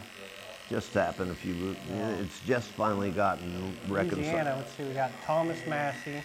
Just 0.71 0.93
happened 0.95 1.31
a 1.31 1.35
few. 1.35 1.75
It's 2.21 2.41
just 2.41 2.69
finally 2.71 3.11
gotten 3.11 3.77
reconciled. 3.89 4.23
Louisiana, 4.25 4.57
let's 4.57 4.73
see, 4.77 4.85
we 4.85 4.95
got 4.95 5.11
Thomas 5.25 5.59
Massie. 5.67 6.23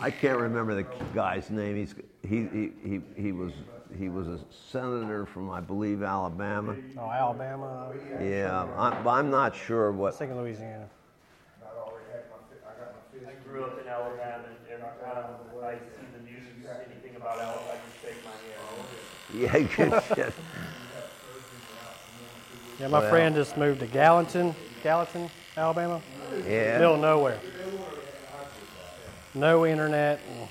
I 0.00 0.10
can't 0.10 0.38
remember 0.38 0.74
the 0.74 0.86
guy's 1.14 1.50
name. 1.50 1.76
He's 1.76 1.94
he 2.22 2.46
he 2.46 2.72
he, 2.88 3.00
he 3.20 3.32
was 3.32 3.52
he 3.96 4.08
was 4.08 4.26
a 4.28 4.38
senator 4.70 5.26
from 5.26 5.50
I 5.50 5.60
believe 5.60 6.02
Alabama. 6.02 6.76
Oh, 6.98 7.10
Alabama. 7.10 7.92
Uh, 8.18 8.22
yeah, 8.22 8.66
I'm, 8.76 9.06
I'm 9.06 9.30
not 9.30 9.54
sure 9.56 9.86
I 9.86 9.90
was 9.90 9.96
what. 9.98 10.14
thinking 10.16 10.36
Louisiana. 10.38 10.88
I 13.26 13.50
grew 13.50 13.64
up 13.64 13.80
in 13.80 13.88
Alabama, 13.88 14.44
and 14.46 14.56
every 14.72 14.88
time 15.04 15.24
I 15.64 15.74
see 15.74 16.06
the 16.16 16.22
news, 16.22 16.44
anything 16.86 17.16
about 17.16 17.38
Alabama, 17.40 17.62
I 17.72 17.76
just 17.88 18.02
shake 18.02 18.24
my 18.24 18.30
head. 19.50 19.68
Yeah, 19.76 19.90
good 19.90 20.02
shit. 20.16 20.34
Yeah, 22.78 22.88
my 22.88 23.00
Well- 23.00 23.10
friend 23.10 23.34
just 23.34 23.56
moved 23.56 23.80
to 23.80 23.86
Gallatin, 23.86 24.54
Gallatin, 24.82 25.30
Alabama. 25.56 26.00
Yeah. 26.46 26.78
Middle 26.78 26.94
of 26.94 27.00
nowhere. 27.00 27.40
No 29.34 29.66
internet. 29.66 30.20
and 30.30 30.48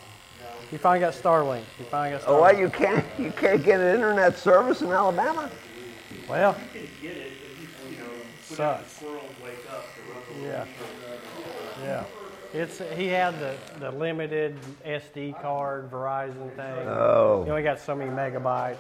He 0.70 0.78
finally 0.78 1.00
got 1.00 1.14
Starlink. 1.14 1.64
He 1.78 1.84
finally 1.86 2.18
got 2.18 2.28
oh, 2.28 2.34
Starlink. 2.34 2.38
Oh, 2.38 2.42
what? 2.42 2.58
You 2.58 2.70
can't 2.70 3.06
you 3.18 3.32
can't 3.32 3.64
get 3.64 3.80
an 3.80 3.94
internet 3.96 4.38
service 4.38 4.82
in 4.82 4.92
Alabama? 4.92 5.50
Well, 6.30 6.56
You 6.74 6.82
can 6.82 6.90
get 7.02 7.18
it, 7.18 7.32
if 7.52 7.62
you, 7.90 7.92
you 7.92 7.98
know, 7.98 8.04
whenever 8.04 8.24
the 8.50 8.56
Sucks. 8.56 9.02
wake 9.42 9.72
up, 9.72 9.86
yeah, 10.44 10.66
yeah. 11.84 12.04
It's 12.54 12.82
he 12.96 13.08
had 13.08 13.40
the, 13.40 13.56
the 13.80 13.92
limited 13.92 14.58
SD 14.86 15.42
card 15.42 15.90
Verizon 15.92 16.54
thing. 16.56 16.88
Oh. 16.88 17.44
He 17.44 17.50
Oh. 17.50 17.52
only 17.52 17.64
got 17.64 17.80
so 17.80 17.96
many 17.96 18.10
megabytes. 18.12 18.78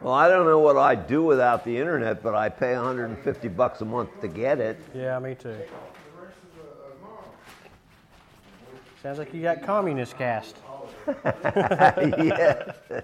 Well, 0.00 0.14
I 0.14 0.28
don't 0.28 0.46
know 0.46 0.58
what 0.58 0.76
I'd 0.78 1.06
do 1.06 1.22
without 1.22 1.62
the 1.64 1.76
internet, 1.76 2.22
but 2.22 2.34
I 2.34 2.48
pay 2.48 2.74
150 2.74 3.48
bucks 3.48 3.82
a 3.82 3.84
month 3.84 4.08
to 4.22 4.28
get 4.28 4.58
it. 4.58 4.78
Yeah, 4.94 5.18
me 5.18 5.34
too. 5.34 5.56
Sounds 9.02 9.18
like 9.18 9.32
you 9.32 9.40
got 9.40 9.62
communist 9.62 10.16
cast. 10.18 10.56
yeah. 11.06 12.72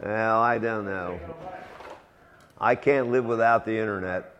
Well, 0.00 0.40
I 0.40 0.58
don't 0.58 0.84
know. 0.84 1.18
I 2.60 2.76
can't 2.76 3.10
live 3.10 3.24
without 3.24 3.64
the 3.64 3.76
internet. 3.76 4.36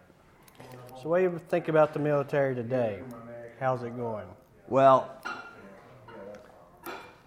So, 1.03 1.09
what 1.09 1.19
do 1.19 1.25
you 1.25 1.41
think 1.49 1.67
about 1.67 1.93
the 1.93 1.99
military 1.99 2.55
today? 2.55 3.01
How's 3.59 3.83
it 3.83 3.97
going? 3.97 4.27
Well, 4.69 5.11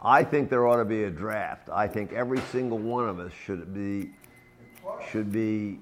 I 0.01 0.23
think 0.23 0.49
there 0.49 0.65
ought 0.65 0.77
to 0.77 0.85
be 0.85 1.03
a 1.03 1.09
draft. 1.09 1.67
I 1.69 1.89
think 1.89 2.13
every 2.13 2.39
single 2.53 2.77
one 2.77 3.09
of 3.09 3.19
us 3.19 3.33
should 3.45 3.73
be 3.73 4.11
should 5.11 5.29
be 5.29 5.79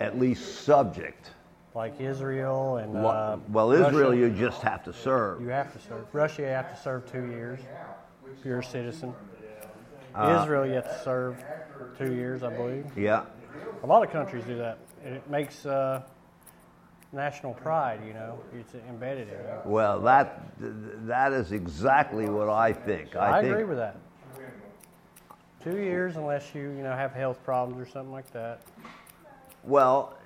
at 0.00 0.18
least 0.18 0.64
subject. 0.64 1.32
Like 1.74 2.00
Israel 2.00 2.76
and 2.76 2.96
uh, 2.96 3.36
well, 3.48 3.72
Israel, 3.72 4.10
Russia, 4.10 4.16
you 4.16 4.30
just 4.30 4.62
have 4.62 4.84
to 4.84 4.92
serve. 4.92 5.40
you 5.42 5.48
have 5.48 5.72
to 5.72 5.80
serve. 5.80 6.06
Russia, 6.12 6.42
you 6.42 6.48
have 6.48 6.74
to 6.74 6.80
serve 6.80 7.10
two 7.10 7.26
years. 7.26 7.58
If 8.38 8.44
you're 8.44 8.60
a 8.60 8.64
citizen. 8.64 9.12
Uh, 10.14 10.40
Israel, 10.40 10.64
you 10.64 10.74
have 10.74 10.84
to 10.84 11.02
serve 11.02 11.44
two 11.98 12.14
years, 12.14 12.44
I 12.44 12.54
believe. 12.54 12.86
Yeah. 12.96 13.24
A 13.82 13.86
lot 13.86 14.04
of 14.04 14.12
countries 14.12 14.44
do 14.44 14.56
that. 14.58 14.78
and 15.04 15.16
It 15.16 15.28
makes 15.28 15.66
uh, 15.66 16.02
national 17.12 17.54
pride. 17.54 18.00
You 18.06 18.14
know, 18.14 18.38
it's 18.56 18.74
embedded 18.88 19.28
in 19.28 19.34
you. 19.34 19.60
Well, 19.64 20.00
that 20.02 20.42
that 21.06 21.32
is 21.32 21.50
exactly 21.50 22.28
what 22.28 22.48
I 22.48 22.72
think. 22.72 23.16
I, 23.16 23.38
I, 23.38 23.42
think, 23.42 23.52
agree 23.52 23.64
with 23.64 23.78
that. 23.78 23.96
Two 25.62 25.78
years, 25.78 26.16
unless 26.16 26.54
you 26.54 26.62
you 26.62 26.82
know 26.82 26.94
have 26.94 27.12
health 27.12 27.42
problems 27.44 27.80
or 27.80 27.90
something 27.90 28.12
like 28.12 28.30
that. 28.32 28.60
Well, 29.64 30.16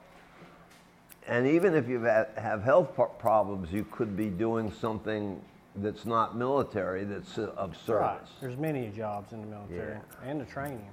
and 1.29 1.47
even 1.47 1.75
if 1.75 1.89
you 1.89 2.01
have, 2.03 2.63
health 2.63 2.99
problems, 3.19 3.71
you 3.71 3.85
could 3.85 4.17
be 4.17 4.29
doing 4.29 4.73
something 4.73 5.41
that's 5.77 6.07
not 6.07 6.37
military 6.37 7.05
that's 7.05 7.39
uh, 7.39 7.53
of 7.57 7.77
Right. 7.87 8.21
There's 8.41 8.57
many 8.57 8.89
jobs 8.89 9.33
in 9.33 9.43
the 9.43 9.47
military 9.47 9.99
and 10.25 10.41
the 10.41 10.47
training. 10.47 10.89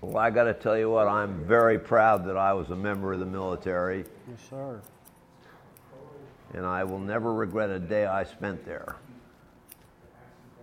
Well, 0.00 0.18
I 0.18 0.30
got 0.30 0.44
to 0.44 0.54
tell 0.54 0.76
you 0.76 0.90
what, 0.90 1.08
I'm 1.08 1.44
very 1.46 1.78
proud 1.78 2.26
that 2.26 2.36
I 2.36 2.52
was 2.52 2.70
a 2.70 2.76
member 2.76 3.14
of 3.14 3.20
the 3.20 3.26
military, 3.26 4.04
Yes, 4.28 4.38
sir. 4.50 4.80
and 6.52 6.66
I 6.66 6.84
will 6.84 6.98
never 6.98 7.32
regret 7.32 7.70
a 7.70 7.78
day 7.78 8.04
I 8.04 8.24
spent 8.24 8.66
there. 8.66 8.96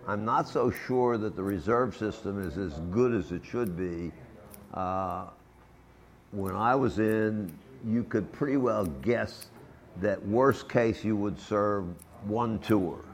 I'm 0.06 0.24
not 0.24 0.48
so 0.48 0.70
sure 0.70 1.16
that 1.18 1.34
the 1.36 1.42
reserve 1.42 1.96
system 1.96 2.40
is 2.40 2.58
as 2.58 2.78
good 2.90 3.14
as 3.14 3.32
it 3.32 3.44
should 3.44 3.76
be. 3.76 4.12
Uh, 4.74 5.26
when 6.32 6.56
I 6.56 6.74
was 6.74 6.98
in, 6.98 7.56
you 7.86 8.04
could 8.04 8.32
pretty 8.32 8.56
well 8.56 8.86
guess 8.86 9.46
that 10.00 10.24
worst 10.26 10.68
case 10.68 11.04
you 11.04 11.14
would 11.16 11.38
serve 11.38 11.84
one 12.24 12.58
tour, 12.58 13.04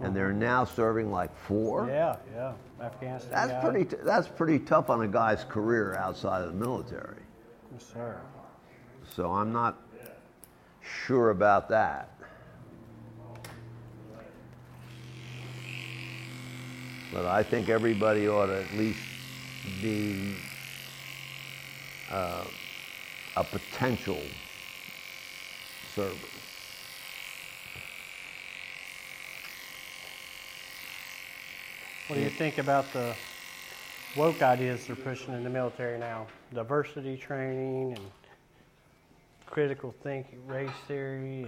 and 0.00 0.14
they're 0.14 0.32
now 0.32 0.64
serving 0.64 1.10
like 1.10 1.36
four. 1.36 1.88
Yeah, 1.88 2.16
yeah. 2.34 2.52
Afghanistan. 2.80 3.30
That's 3.32 3.52
guy. 3.52 3.60
pretty. 3.60 3.84
T- 3.84 4.02
that's 4.02 4.28
pretty 4.28 4.58
tough 4.60 4.88
on 4.88 5.02
a 5.02 5.08
guy's 5.08 5.44
career 5.44 5.94
outside 5.96 6.42
of 6.42 6.48
the 6.48 6.58
military. 6.58 7.22
Yes, 7.72 7.84
sir. 7.92 8.20
So 9.14 9.32
I'm 9.32 9.52
not 9.52 9.76
sure 10.80 11.30
about 11.30 11.68
that. 11.68 12.08
But 17.12 17.26
I 17.26 17.42
think 17.42 17.68
everybody 17.68 18.28
ought 18.28 18.46
to 18.46 18.62
at 18.62 18.72
least 18.74 19.00
be 19.82 20.36
uh, 22.10 22.44
a 23.36 23.44
potential 23.44 24.20
server. 25.94 26.14
What 32.08 32.16
do 32.16 32.22
you 32.22 32.30
think 32.30 32.58
about 32.58 32.92
the 32.92 33.14
woke 34.16 34.42
ideas 34.42 34.86
they're 34.86 34.96
pushing 34.96 35.32
in 35.32 35.44
the 35.44 35.50
military 35.50 35.96
now? 35.98 36.26
Diversity 36.52 37.16
training 37.16 37.92
and 37.96 38.04
critical 39.46 39.94
thinking, 40.02 40.44
race 40.46 40.70
theory. 40.88 41.46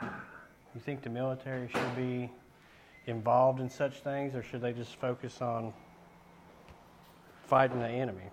And 0.00 0.10
you 0.74 0.80
think 0.80 1.02
the 1.02 1.08
military 1.08 1.68
should 1.68 1.96
be 1.96 2.30
involved 3.06 3.60
in 3.60 3.70
such 3.70 4.00
things, 4.00 4.34
or 4.34 4.42
should 4.42 4.60
they 4.60 4.72
just 4.72 4.96
focus 4.96 5.40
on 5.40 5.72
fighting 7.46 7.78
the 7.78 7.88
enemy? 7.88 8.24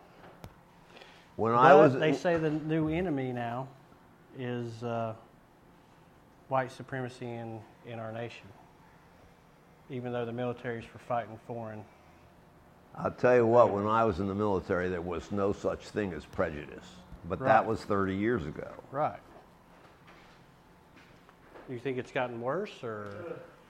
When 1.42 1.54
I 1.54 1.74
But 1.74 1.78
was, 1.80 1.94
they 2.00 2.14
say 2.14 2.38
the 2.38 2.52
new 2.52 2.90
enemy 2.90 3.34
now 3.34 3.68
is 4.38 4.84
uh, 4.84 5.16
white 6.50 6.72
supremacy 6.72 7.26
in, 7.26 7.60
in 7.88 7.98
our 7.98 8.12
nation, 8.12 8.46
even 9.90 10.14
though 10.14 10.24
the 10.24 10.32
military 10.32 10.78
is 10.78 10.86
for 10.86 11.00
fighting 11.00 11.40
foreign. 11.48 11.84
I'll 12.96 13.10
tell 13.10 13.36
you 13.36 13.48
what. 13.48 13.72
When 13.72 13.88
I 13.88 14.06
was 14.06 14.20
in 14.20 14.28
the 14.28 14.36
military, 14.36 14.88
there 14.88 15.02
was 15.02 15.32
no 15.32 15.52
such 15.52 15.80
thing 15.86 16.14
as 16.14 16.26
prejudice. 16.26 16.86
But 17.28 17.40
that 17.40 17.66
was 17.66 17.84
30 17.86 18.16
years 18.16 18.46
ago. 18.46 18.70
Right. 18.92 19.20
You 21.68 21.80
think 21.80 21.98
it's 21.98 22.12
gotten 22.12 22.40
worse 22.40 22.84
or 22.84 23.16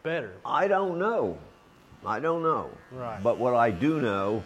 better? 0.04 0.34
I 0.46 0.68
don't 0.68 1.00
know. 1.00 1.38
I 2.06 2.20
don't 2.20 2.44
know. 2.44 2.70
Right. 2.92 3.24
But 3.24 3.38
what 3.38 3.56
I 3.56 3.72
do 3.72 4.02
know 4.02 4.44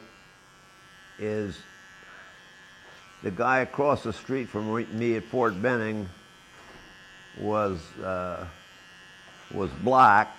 is 1.18 1.58
the 3.24 3.32
guy 3.32 3.60
across 3.60 4.04
the 4.04 4.14
street 4.14 4.48
from 4.50 4.86
me 4.98 5.16
at 5.16 5.24
Fort 5.24 5.60
Benning 5.62 6.08
was 7.40 7.80
uh, 8.04 8.46
was 9.54 9.70
black, 9.84 10.36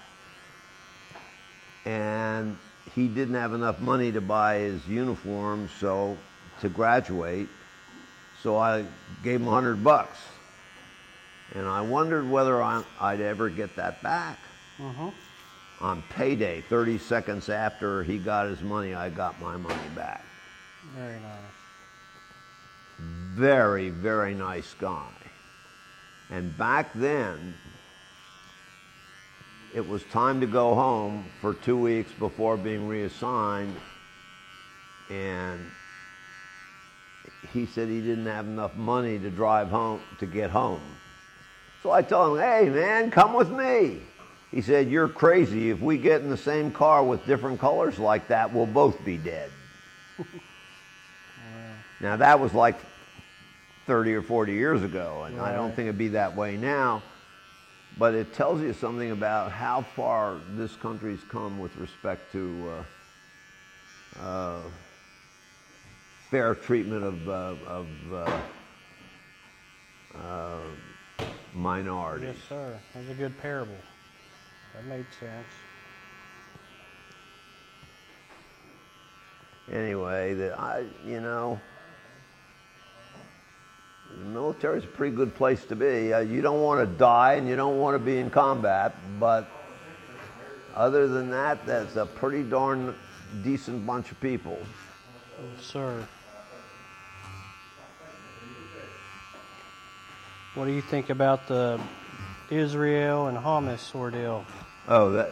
and 1.84 2.56
he 2.94 3.08
didn't 3.08 3.34
have 3.34 3.52
enough 3.52 3.80
money 3.80 4.12
to 4.12 4.20
buy 4.20 4.58
his 4.58 4.86
uniform, 4.88 5.68
so 5.80 6.16
to 6.60 6.68
graduate. 6.68 7.48
So 8.42 8.56
I 8.56 8.84
gave 9.22 9.40
him 9.40 9.48
a 9.48 9.50
hundred 9.50 9.82
bucks, 9.82 10.18
and 11.54 11.66
I 11.66 11.80
wondered 11.80 12.28
whether 12.30 12.62
I, 12.62 12.82
I'd 13.00 13.20
ever 13.20 13.48
get 13.50 13.74
that 13.76 14.02
back 14.02 14.38
Mm-hmm. 14.78 15.08
on 15.80 16.02
payday, 16.10 16.60
30 16.68 16.98
seconds 16.98 17.48
after 17.48 18.02
he 18.02 18.18
got 18.18 18.46
his 18.46 18.60
money, 18.60 18.92
I 18.92 19.08
got 19.08 19.40
my 19.40 19.56
money 19.56 19.88
back. 19.94 20.22
Very 20.94 21.18
nice. 21.18 21.32
Very, 23.36 23.90
very 23.90 24.34
nice 24.34 24.72
guy. 24.80 25.10
And 26.30 26.56
back 26.56 26.94
then, 26.94 27.52
it 29.74 29.86
was 29.86 30.02
time 30.04 30.40
to 30.40 30.46
go 30.46 30.74
home 30.74 31.26
for 31.42 31.52
two 31.52 31.76
weeks 31.76 32.10
before 32.12 32.56
being 32.56 32.88
reassigned. 32.88 33.76
And 35.10 35.60
he 37.52 37.66
said 37.66 37.90
he 37.90 38.00
didn't 38.00 38.24
have 38.24 38.46
enough 38.46 38.74
money 38.74 39.18
to 39.18 39.28
drive 39.28 39.68
home 39.68 40.00
to 40.18 40.24
get 40.24 40.48
home. 40.48 40.80
So 41.82 41.90
I 41.90 42.00
told 42.00 42.38
him, 42.38 42.42
hey 42.42 42.70
man, 42.70 43.10
come 43.10 43.34
with 43.34 43.50
me. 43.50 44.00
He 44.50 44.62
said, 44.62 44.88
You're 44.88 45.08
crazy. 45.08 45.68
If 45.68 45.82
we 45.82 45.98
get 45.98 46.22
in 46.22 46.30
the 46.30 46.38
same 46.38 46.70
car 46.70 47.04
with 47.04 47.26
different 47.26 47.60
colors 47.60 47.98
like 47.98 48.28
that, 48.28 48.54
we'll 48.54 48.64
both 48.64 49.04
be 49.04 49.18
dead. 49.18 49.50
now 52.00 52.16
that 52.16 52.40
was 52.40 52.54
like 52.54 52.76
30 53.86 54.14
or 54.14 54.22
40 54.22 54.52
years 54.52 54.82
ago, 54.82 55.24
and 55.24 55.40
I 55.40 55.52
don't 55.52 55.74
think 55.74 55.86
it'd 55.86 55.98
be 55.98 56.08
that 56.08 56.34
way 56.36 56.56
now. 56.56 57.02
But 57.98 58.14
it 58.14 58.34
tells 58.34 58.60
you 58.60 58.72
something 58.74 59.10
about 59.10 59.52
how 59.52 59.80
far 59.80 60.38
this 60.50 60.74
country's 60.76 61.22
come 61.30 61.58
with 61.58 61.74
respect 61.76 62.30
to 62.32 62.84
uh, 64.18 64.22
uh, 64.22 64.60
fair 66.30 66.54
treatment 66.54 67.04
of, 67.04 67.28
uh, 67.28 67.54
of 67.66 67.86
uh, 68.12 68.40
uh, 70.18 70.60
minorities. 71.54 72.34
Yes, 72.34 72.48
sir. 72.48 72.78
That's 72.92 73.08
a 73.08 73.14
good 73.14 73.40
parable. 73.40 73.78
That 74.74 74.84
made 74.84 75.06
sense. 75.18 75.46
Anyway, 79.72 80.34
that 80.34 80.58
I, 80.60 80.84
you 81.04 81.20
know, 81.20 81.58
the 84.10 84.24
military 84.24 84.78
is 84.78 84.84
a 84.84 84.88
pretty 84.88 85.14
good 85.14 85.34
place 85.34 85.64
to 85.66 85.76
be. 85.76 86.12
Uh, 86.12 86.20
you 86.20 86.40
don't 86.40 86.62
want 86.62 86.80
to 86.80 86.98
die 86.98 87.34
and 87.34 87.48
you 87.48 87.56
don't 87.56 87.78
want 87.78 87.94
to 87.94 87.98
be 87.98 88.18
in 88.18 88.30
combat, 88.30 88.94
but 89.18 89.48
other 90.74 91.08
than 91.08 91.30
that, 91.30 91.64
that's 91.66 91.96
a 91.96 92.06
pretty 92.06 92.42
darn 92.42 92.94
decent 93.42 93.86
bunch 93.86 94.10
of 94.10 94.20
people. 94.20 94.58
Yes, 95.54 95.64
sir. 95.64 96.06
What 100.54 100.64
do 100.64 100.72
you 100.72 100.82
think 100.82 101.10
about 101.10 101.48
the 101.48 101.78
Israel 102.50 103.26
and 103.26 103.36
Hamas 103.36 103.94
ordeal? 103.94 104.46
Oh, 104.88 105.12
that 105.12 105.30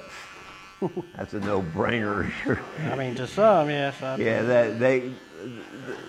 that's 1.16 1.32
a 1.32 1.40
no-brainer. 1.40 2.30
I 2.90 2.96
mean, 2.96 3.14
to 3.14 3.26
some, 3.26 3.70
yes. 3.70 4.02
I, 4.02 4.16
yeah, 4.16 4.42
that 4.42 4.78
they 4.78 5.12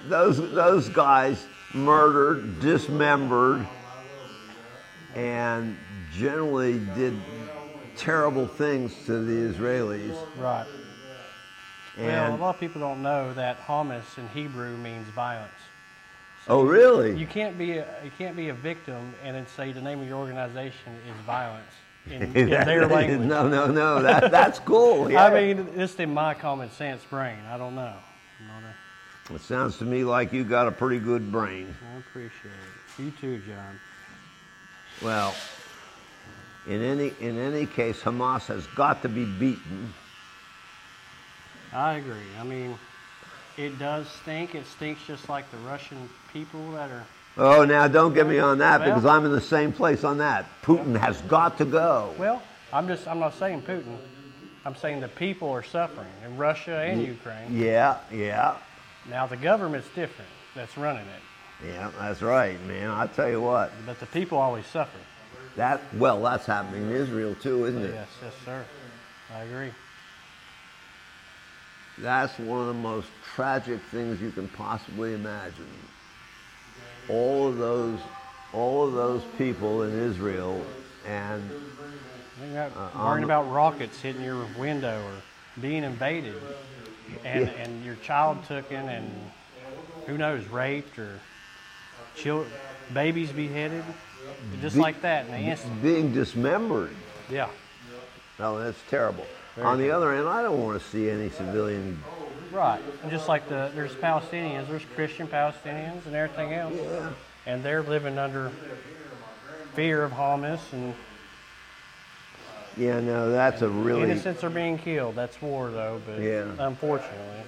those 0.09 0.37
those 0.37 0.89
guys 0.89 1.45
murdered, 1.75 2.59
dismembered, 2.59 3.65
and 5.13 5.77
generally 6.13 6.79
did 6.95 7.15
terrible 7.95 8.47
things 8.47 8.93
to 9.05 9.19
the 9.23 9.53
Israelis. 9.53 10.17
Right. 10.37 10.65
well, 11.97 12.35
a 12.35 12.37
lot 12.37 12.55
of 12.55 12.59
people 12.59 12.81
don't 12.81 13.01
know 13.01 13.33
that 13.33 13.59
Hamas 13.61 14.17
in 14.17 14.27
Hebrew 14.29 14.75
means 14.77 15.07
violence. 15.09 15.51
oh, 16.47 16.63
really? 16.63 17.17
You 17.17 17.27
can't 17.27 17.57
be 17.57 17.77
a, 17.77 17.87
you 18.03 18.11
can't 18.17 18.35
be 18.35 18.49
a 18.49 18.53
victim 18.53 19.13
and 19.23 19.35
then 19.35 19.47
say 19.47 19.71
the 19.71 19.81
name 19.81 20.01
of 20.01 20.07
your 20.07 20.17
organization 20.17 20.93
is 21.07 21.25
violence 21.25 21.63
in, 22.09 22.21
in 22.35 22.49
their 22.49 22.87
language. 22.87 23.21
no, 23.21 23.47
no, 23.47 23.67
no. 23.67 24.01
That 24.01 24.31
that's 24.31 24.59
cool. 24.59 25.09
Yeah. 25.15 25.25
I 25.25 25.41
mean, 25.53 25.67
just 25.75 25.99
in 25.99 26.13
my 26.13 26.33
common 26.33 26.69
sense 26.71 27.03
brain. 27.05 27.39
I 27.49 27.57
don't 27.57 27.75
know. 27.75 27.93
I'm 28.41 28.47
not 28.47 28.63
a- 28.63 28.84
it 29.33 29.41
sounds 29.41 29.77
to 29.79 29.85
me 29.85 30.03
like 30.03 30.31
you 30.33 30.43
got 30.43 30.67
a 30.67 30.71
pretty 30.71 30.99
good 30.99 31.31
brain. 31.31 31.75
I 31.95 31.99
appreciate 31.99 32.45
it. 32.45 33.01
You 33.01 33.11
too, 33.19 33.41
John. 33.47 33.79
Well, 35.01 35.33
in 36.67 36.81
any 36.81 37.13
in 37.19 37.37
any 37.37 37.65
case, 37.65 38.01
Hamas 38.01 38.45
has 38.47 38.65
got 38.67 39.01
to 39.01 39.09
be 39.09 39.25
beaten. 39.25 39.93
I 41.73 41.95
agree. 41.95 42.15
I 42.39 42.43
mean, 42.43 42.77
it 43.57 43.77
does 43.79 44.07
stink. 44.21 44.55
It 44.55 44.65
stinks 44.65 45.01
just 45.05 45.27
like 45.27 45.49
the 45.51 45.57
Russian 45.57 46.09
people 46.31 46.71
that 46.71 46.89
are. 46.89 47.05
Oh, 47.37 47.65
now 47.65 47.87
don't 47.89 48.13
get 48.13 48.27
me 48.27 48.39
on 48.39 48.59
that 48.59 48.79
Well- 48.79 48.89
because 48.89 49.05
I'm 49.05 49.25
in 49.25 49.31
the 49.31 49.41
same 49.41 49.73
place 49.73 50.03
on 50.03 50.19
that. 50.19 50.45
Putin 50.63 50.97
has 50.97 51.19
got 51.23 51.57
to 51.57 51.65
go. 51.65 52.13
Well, 52.17 52.41
I'm 52.71 52.87
just. 52.87 53.07
I'm 53.07 53.19
not 53.19 53.33
saying 53.35 53.63
Putin. 53.63 53.97
I'm 54.65 54.75
saying 54.75 55.01
the 55.01 55.07
people 55.09 55.49
are 55.51 55.61
suffering 55.61 56.07
in 56.25 56.37
Russia 56.37 56.77
and 56.77 57.05
Ukraine. 57.05 57.55
Yeah, 57.55 57.97
yeah, 58.11 58.55
Now 59.09 59.27
the 59.27 59.37
government's 59.37 59.87
different. 59.95 60.29
That's 60.55 60.77
running 60.77 61.05
it, 61.05 61.67
yeah. 61.67 61.91
That's 61.99 62.21
right, 62.21 62.61
man. 62.65 62.89
I 62.89 63.07
tell 63.07 63.29
you 63.29 63.41
what, 63.41 63.71
but 63.85 63.99
the 63.99 64.05
people 64.07 64.37
always 64.37 64.65
suffer. 64.65 64.97
that 65.55 65.81
well, 65.95 66.21
that's 66.21 66.45
happening 66.45 66.83
in 66.83 66.91
Israel 66.91 67.35
too, 67.35 67.65
isn't 67.65 67.83
it? 67.83 67.93
Yes, 67.93 68.07
yes, 68.23 68.33
sir. 68.43 68.65
I 69.33 69.41
agree. 69.41 69.71
That's 71.97 72.37
one 72.39 72.59
of 72.61 72.67
the 72.67 72.73
most 72.73 73.07
tragic 73.35 73.79
things 73.91 74.21
you 74.21 74.31
can 74.31 74.47
possibly 74.49 75.13
imagine. 75.13 75.67
All 77.09 77.47
of 77.47 77.57
those, 77.57 77.99
all 78.53 78.85
of 78.87 78.93
those 78.93 79.21
people 79.37 79.83
in 79.83 79.97
Israel, 79.97 80.65
and 81.07 81.49
Uh, 82.41 82.89
worrying 82.97 83.23
about 83.23 83.49
rockets 83.49 84.01
hitting 84.01 84.21
your 84.21 84.45
window 84.57 85.01
or 85.01 85.61
being 85.61 85.83
invaded, 85.85 86.35
and 87.23 87.47
Yeah. 87.47 87.53
and 87.63 87.85
your 87.85 87.95
child 87.95 88.43
taken, 88.47 88.87
and 88.89 89.09
who 90.07 90.17
knows, 90.17 90.45
raped 90.47 90.97
or 90.99 91.19
children, 92.15 92.51
babies 92.93 93.31
beheaded, 93.31 93.83
just 94.61 94.75
Be- 94.75 94.81
like 94.81 95.01
that 95.01 95.27
in 95.27 95.33
an 95.33 95.43
instant. 95.43 95.81
being 95.81 96.13
dismembered. 96.13 96.95
Yeah, 97.29 97.47
No, 98.39 98.59
that's 98.61 98.77
terrible. 98.89 99.25
Very 99.55 99.67
On 99.67 99.77
the 99.79 99.89
other 99.91 100.13
hand, 100.13 100.27
I 100.27 100.41
don't 100.41 100.61
want 100.61 100.79
to 100.81 100.85
see 100.89 101.09
any 101.09 101.29
civilian. 101.29 102.03
right. 102.51 102.81
And 103.01 103.09
just 103.11 103.27
like 103.27 103.47
the 103.49 103.71
there's 103.73 103.93
Palestinians, 103.95 104.67
there's 104.67 104.83
Christian 104.95 105.27
Palestinians 105.27 106.05
and 106.05 106.15
everything 106.15 106.53
else, 106.53 106.73
Yeah. 106.75 107.09
and 107.45 107.63
they're 107.63 107.81
living 107.83 108.17
under 108.17 108.51
fear 109.73 110.03
of 110.03 110.11
Hamas 110.11 110.59
and 110.73 110.93
Yeah, 112.77 112.99
no, 112.99 113.31
that's 113.31 113.61
a 113.61 113.69
really 113.69 114.03
innocents 114.03 114.43
are 114.43 114.49
being 114.49 114.77
killed. 114.77 115.15
That's 115.15 115.41
war, 115.41 115.71
though. 115.71 116.01
But 116.05 116.19
Yeah. 116.19 116.51
unfortunately, 116.59 117.43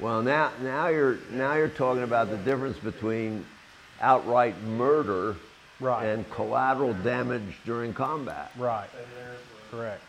well. 0.00 0.22
Now, 0.22 0.52
now 0.62 0.88
you're 0.88 1.18
now 1.30 1.54
you're 1.54 1.68
talking 1.68 2.02
about 2.02 2.30
the 2.30 2.38
difference 2.38 2.78
between 2.78 3.44
outright 4.00 4.60
murder 4.62 5.36
right, 5.80 6.06
and 6.06 6.28
collateral 6.30 6.94
damage 6.94 7.58
during 7.64 7.92
combat. 7.92 8.50
right, 8.56 8.88
correct. 9.70 10.02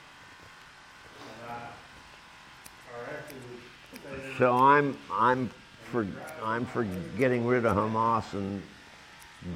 So 4.38 4.56
I'm 4.56 4.98
I'm 5.12 5.50
for 5.92 6.08
I'm 6.44 6.66
for 6.66 6.86
getting 7.18 7.46
rid 7.46 7.66
of 7.66 7.76
Hamas 7.76 8.34
and 8.34 8.62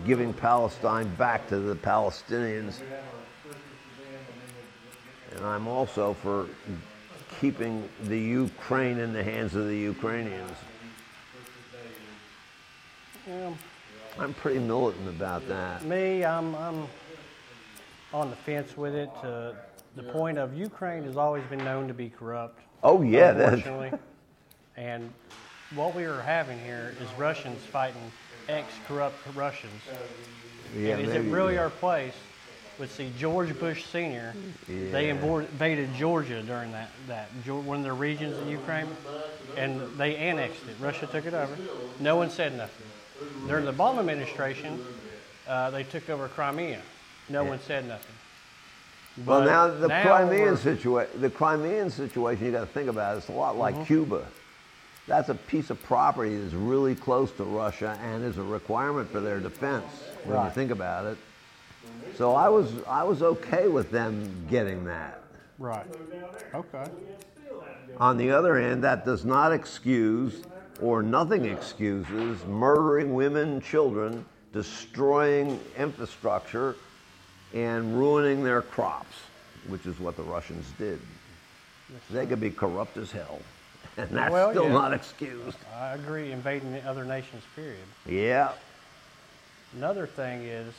giving 0.05 0.33
Palestine 0.33 1.13
back 1.15 1.47
to 1.49 1.57
the 1.57 1.75
Palestinians. 1.75 2.81
And 5.37 5.45
I'm 5.45 5.67
also 5.67 6.13
for 6.15 6.47
keeping 7.39 7.87
the 8.03 8.17
Ukraine 8.17 8.97
in 8.97 9.13
the 9.13 9.23
hands 9.23 9.55
of 9.55 9.67
the 9.67 9.77
Ukrainians. 9.77 10.57
Yeah. 13.27 13.51
I'm 14.19 14.33
pretty 14.33 14.59
militant 14.59 15.07
about 15.09 15.47
that. 15.47 15.83
Me, 15.83 16.25
I'm, 16.25 16.55
I'm 16.55 16.87
on 18.13 18.29
the 18.31 18.35
fence 18.35 18.75
with 18.75 18.95
it 18.95 19.09
to 19.21 19.55
the 19.95 20.03
point 20.03 20.37
of 20.37 20.55
Ukraine 20.57 21.03
has 21.03 21.17
always 21.17 21.43
been 21.45 21.63
known 21.63 21.87
to 21.87 21.93
be 21.93 22.09
corrupt, 22.09 22.59
Oh 22.83 23.01
yeah, 23.01 23.31
unfortunately. 23.31 23.91
and 24.77 25.11
what 25.75 25.93
we 25.95 26.05
are 26.05 26.21
having 26.21 26.59
here 26.59 26.95
is 27.01 27.07
Russians 27.17 27.59
fighting 27.65 28.11
ex-corrupt 28.47 29.15
Russians. 29.35 29.81
yeah, 30.75 30.93
and 30.93 31.01
is 31.01 31.09
it 31.09 31.19
maybe- 31.19 31.29
really 31.29 31.57
our 31.57 31.69
place? 31.69 32.13
Let's 32.79 32.91
see, 32.93 33.11
George 33.17 33.57
Bush 33.59 33.85
Sr. 33.85 34.33
They 34.67 35.07
Yeah. 35.07 35.15
invor- 35.15 35.41
invaded 35.41 35.93
Georgia 35.95 36.43
during 36.43 36.71
that, 36.73 36.89
that 37.07 37.29
one 37.47 37.77
of 37.79 37.83
their 37.83 37.95
regions 37.95 38.37
in 38.37 38.47
Ukraine, 38.49 38.87
and 39.55 39.81
they 39.97 40.15
annexed 40.15 40.61
it. 40.69 40.75
Russia 40.79 41.07
took 41.07 41.25
it 41.25 41.33
over. 41.33 41.55
No 41.99 42.15
one 42.15 42.29
said 42.29 42.55
nothing. 42.55 42.85
During 43.47 43.65
the 43.65 43.73
Obama 43.73 43.99
administration, 43.99 44.83
uh, 45.47 45.71
they 45.71 45.83
took 45.83 46.07
over 46.09 46.27
Crimea. 46.27 46.79
No 47.29 47.43
one 47.43 47.59
said 47.61 47.87
nothing. 47.87 48.13
Well, 49.25 49.41
now 49.41 49.67
the 49.67 49.87
now 49.87 50.03
Crimean 50.03 50.55
situation, 50.57 51.19
the 51.19 51.31
Crimean 51.31 51.89
situation, 51.89 52.45
you 52.45 52.51
got 52.51 52.59
to 52.59 52.65
think 52.67 52.87
about 52.89 53.15
it. 53.15 53.17
It's 53.19 53.29
a 53.29 53.31
lot 53.31 53.57
like 53.57 53.73
Mm-hmm. 53.73 53.83
Cuba. 53.85 54.27
That's 55.07 55.29
a 55.29 55.35
piece 55.35 55.71
of 55.71 55.81
property 55.83 56.37
that's 56.37 56.53
really 56.53 56.93
close 56.93 57.31
to 57.33 57.43
Russia 57.43 57.97
and 58.03 58.23
is 58.23 58.37
a 58.37 58.43
requirement 58.43 59.09
for 59.09 59.19
their 59.19 59.39
defense 59.39 59.85
when 60.25 60.43
you 60.45 60.51
think 60.51 60.69
about 60.69 61.05
it. 61.07 61.17
So 62.17 62.33
I 62.33 62.49
was 62.49 62.71
I 62.87 63.03
was 63.03 63.21
okay 63.21 63.67
with 63.67 63.91
them 63.91 64.47
getting 64.49 64.85
that. 64.85 65.21
Right. 65.59 65.85
Okay. 66.53 66.85
On 67.99 68.17
the 68.17 68.31
other 68.31 68.59
hand, 68.59 68.83
that 68.83 69.05
does 69.05 69.25
not 69.25 69.51
excuse 69.51 70.43
or 70.81 71.01
nothing 71.01 71.45
excuses 71.45 72.45
murdering 72.45 73.13
women 73.13 73.61
children 73.61 74.23
destroying 74.53 75.59
infrastructure 75.77 76.75
and 77.53 77.97
ruining 77.97 78.43
their 78.43 78.61
crops, 78.61 79.15
which 79.67 79.85
is 79.85 79.99
what 79.99 80.15
the 80.15 80.23
Russians 80.23 80.65
did. 80.77 80.99
They 82.11 82.25
could 82.25 82.39
be 82.41 82.49
corrupt 82.49 82.97
as 82.97 83.11
hell, 83.11 83.39
and 83.97 84.09
that's 84.09 84.31
Well, 84.31 84.51
still 84.51 84.65
yeah. 84.65 84.71
not 84.73 84.93
excused. 84.93 85.57
I 85.75 85.93
agree, 85.93 86.31
invading 86.31 86.71
the 86.73 86.81
other 86.87 87.05
nations, 87.05 87.43
period. 87.55 87.77
Yeah. 88.05 88.51
Another 89.75 90.05
thing 90.07 90.43
is 90.43 90.73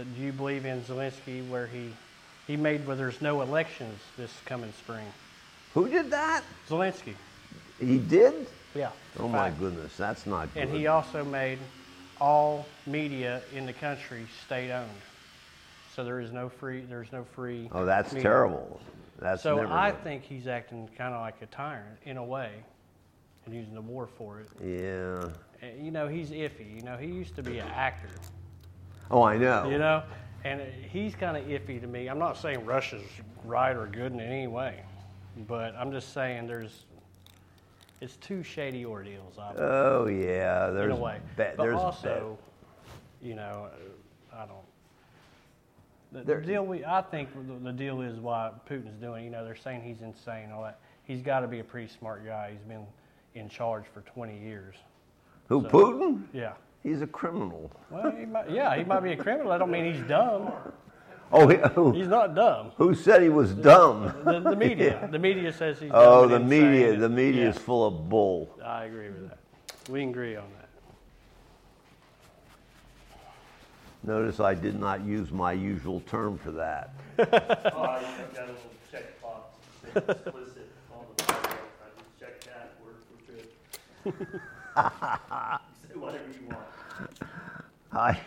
that 0.00 0.14
do 0.16 0.22
you 0.22 0.32
believe 0.32 0.64
in 0.64 0.80
Zelensky 0.82 1.46
where 1.50 1.66
he 1.66 1.90
he 2.46 2.56
made 2.56 2.86
where 2.86 2.96
there's 2.96 3.20
no 3.20 3.42
elections 3.42 4.00
this 4.16 4.32
coming 4.46 4.72
spring? 4.72 5.04
Who 5.74 5.88
did 5.88 6.10
that? 6.10 6.42
Zelensky, 6.68 7.14
He 7.78 7.98
did? 7.98 8.46
yeah. 8.74 8.90
Oh 9.18 9.28
my 9.28 9.50
fact. 9.50 9.60
goodness, 9.60 9.94
that's 9.98 10.26
not 10.26 10.52
good. 10.54 10.62
And 10.64 10.72
he 10.74 10.86
also 10.86 11.22
made 11.22 11.58
all 12.18 12.66
media 12.86 13.42
in 13.54 13.66
the 13.66 13.72
country 13.74 14.26
state 14.46 14.70
owned. 14.72 14.88
So 15.94 16.02
there 16.02 16.18
is 16.20 16.32
no 16.32 16.48
free. 16.48 16.80
There's 16.80 17.12
no 17.12 17.24
free. 17.34 17.68
oh, 17.72 17.84
that's 17.84 18.12
media. 18.12 18.22
terrible. 18.22 18.80
That's 19.18 19.42
So 19.42 19.68
I 19.68 19.90
good. 19.90 20.02
think 20.02 20.22
he's 20.24 20.46
acting 20.46 20.88
kind 20.96 21.12
of 21.14 21.20
like 21.20 21.36
a 21.42 21.46
tyrant 21.46 21.98
in 22.06 22.16
a 22.16 22.24
way, 22.24 22.52
and 23.44 23.54
using 23.54 23.74
the 23.74 23.82
war 23.82 24.08
for 24.16 24.40
it. 24.40 24.48
Yeah. 24.64 25.28
Eh, 25.62 25.72
you 25.82 25.90
know, 25.90 26.08
he's 26.08 26.30
iffy. 26.30 26.74
You 26.74 26.82
know, 26.82 26.96
he 26.96 27.06
used 27.08 27.36
to 27.36 27.42
be 27.42 27.58
an 27.58 27.68
actor. 27.68 28.08
Oh, 29.10 29.22
I 29.22 29.36
know. 29.36 29.68
You 29.68 29.78
know, 29.78 30.02
and 30.44 30.60
he's 30.90 31.14
kind 31.14 31.36
of 31.36 31.44
iffy 31.44 31.80
to 31.80 31.86
me. 31.86 32.08
I'm 32.08 32.18
not 32.18 32.36
saying 32.36 32.64
Russia's 32.64 33.02
right 33.44 33.76
or 33.76 33.86
good 33.86 34.12
in 34.12 34.20
any 34.20 34.46
way, 34.46 34.82
but 35.48 35.74
I'm 35.76 35.90
just 35.90 36.12
saying 36.14 36.46
there's 36.46 36.84
it's 38.00 38.16
two 38.16 38.42
shady 38.42 38.84
ordeals. 38.84 39.34
I 39.38 39.52
believe, 39.52 39.68
Oh 39.70 40.06
yeah, 40.06 40.70
there's 40.70 40.92
in 40.92 40.98
a 40.98 41.00
way, 41.00 41.18
ba- 41.36 41.52
but 41.56 41.62
there's 41.64 41.78
also, 41.78 42.38
you 43.20 43.34
know, 43.34 43.68
uh, 44.32 44.36
I 44.36 44.46
don't. 44.46 44.56
The, 46.12 46.22
There- 46.22 46.40
the 46.40 46.46
deal 46.46 46.64
we, 46.66 46.84
I 46.84 47.02
think 47.02 47.28
the, 47.46 47.54
the 47.70 47.72
deal 47.72 48.00
is 48.00 48.18
why 48.18 48.50
Putin's 48.68 49.00
doing. 49.00 49.24
You 49.24 49.30
know, 49.30 49.44
they're 49.44 49.54
saying 49.56 49.82
he's 49.82 50.00
insane. 50.02 50.50
All 50.50 50.62
that. 50.62 50.80
He's 51.04 51.20
got 51.22 51.40
to 51.40 51.48
be 51.48 51.58
a 51.58 51.64
pretty 51.64 51.88
smart 51.88 52.24
guy. 52.24 52.52
He's 52.52 52.62
been 52.62 52.86
in 53.34 53.48
charge 53.48 53.84
for 53.92 54.00
20 54.02 54.38
years. 54.38 54.76
who 55.48 55.62
so- 55.62 55.68
Putin? 55.68 56.22
Yeah. 56.32 56.52
He's 56.82 57.02
a 57.02 57.06
criminal. 57.06 57.70
Well, 57.90 58.10
he 58.10 58.24
might, 58.24 58.50
yeah, 58.50 58.74
he 58.76 58.84
might 58.84 59.00
be 59.00 59.12
a 59.12 59.16
criminal. 59.16 59.52
I 59.52 59.58
don't 59.58 59.70
mean 59.70 59.92
he's 59.92 60.02
dumb. 60.08 60.52
Oh, 61.32 61.46
he, 61.46 61.58
who, 61.74 61.92
He's 61.92 62.08
not 62.08 62.34
dumb. 62.34 62.72
who 62.76 62.92
said 62.94 63.22
he 63.22 63.28
was 63.28 63.52
dumb? 63.52 64.12
The, 64.24 64.40
the 64.40 64.56
media. 64.56 65.08
The 65.12 65.18
media 65.18 65.52
says 65.52 65.78
he's. 65.78 65.90
Oh, 65.94 66.26
dumb 66.26 66.30
the 66.42 66.48
media. 66.48 66.96
The 66.96 67.08
media 67.08 67.50
is 67.50 67.54
Yeah, 67.54 67.60
full 67.62 67.86
of 67.86 68.08
bull. 68.08 68.58
I 68.64 68.84
agree 68.86 69.10
with 69.10 69.28
that. 69.28 69.38
We 69.88 70.02
agree 70.02 70.34
on 70.36 70.44
that. 70.58 70.68
Notice 74.02 74.40
I 74.40 74.54
did 74.54 74.80
not 74.80 75.04
use 75.04 75.30
my 75.30 75.52
usual 75.52 76.00
term 76.08 76.38
for 76.38 76.50
that. 76.52 76.94
Oh, 77.18 77.82
I 77.82 77.98
I've 77.98 78.34
got 78.34 78.44
a 78.44 78.52
little 78.52 78.56
check 78.90 79.20
box 79.20 79.56
that 79.94 80.08
explicit 80.10 80.68
on 80.92 81.04
the 81.16 81.22
file. 81.24 81.36
I 81.44 81.88
just 81.98 82.18
check 82.18 82.40
that, 82.44 82.72
we're, 82.82 82.96
we're 84.04 84.16
good. 84.16 84.40
Say 85.92 85.98
whatever 85.98 86.24
you 86.32 86.46
want. 86.48 86.58
I 87.92 88.20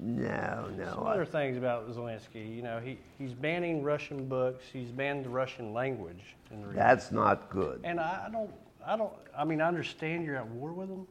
no 0.00 0.68
no. 0.76 0.84
Some 0.86 1.04
no. 1.04 1.10
other 1.10 1.22
I, 1.22 1.26
things 1.26 1.56
about 1.56 1.90
Zelensky. 1.90 2.54
You 2.54 2.62
know, 2.62 2.80
he, 2.80 2.98
he's 3.18 3.32
banning 3.34 3.82
Russian 3.82 4.26
books. 4.26 4.64
He's 4.72 4.90
banned 4.90 5.24
the 5.24 5.28
Russian 5.30 5.72
language 5.72 6.34
in 6.50 6.60
the 6.60 6.66
region. 6.68 6.82
that's 6.82 7.12
not 7.12 7.50
good. 7.50 7.80
And 7.84 8.00
I, 8.00 8.24
I 8.26 8.30
don't. 8.30 8.50
I 8.84 8.96
don't. 8.96 9.12
I 9.36 9.44
mean, 9.44 9.60
I 9.60 9.68
understand 9.68 10.24
you're 10.24 10.36
at 10.36 10.46
war 10.46 10.72
with 10.72 10.88
them, 10.88 11.06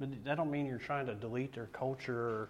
but 0.00 0.08
that 0.24 0.36
don't 0.36 0.50
mean 0.50 0.66
you're 0.66 0.78
trying 0.78 1.06
to 1.06 1.14
delete 1.14 1.54
their 1.54 1.66
culture. 1.66 2.18
Or, 2.18 2.48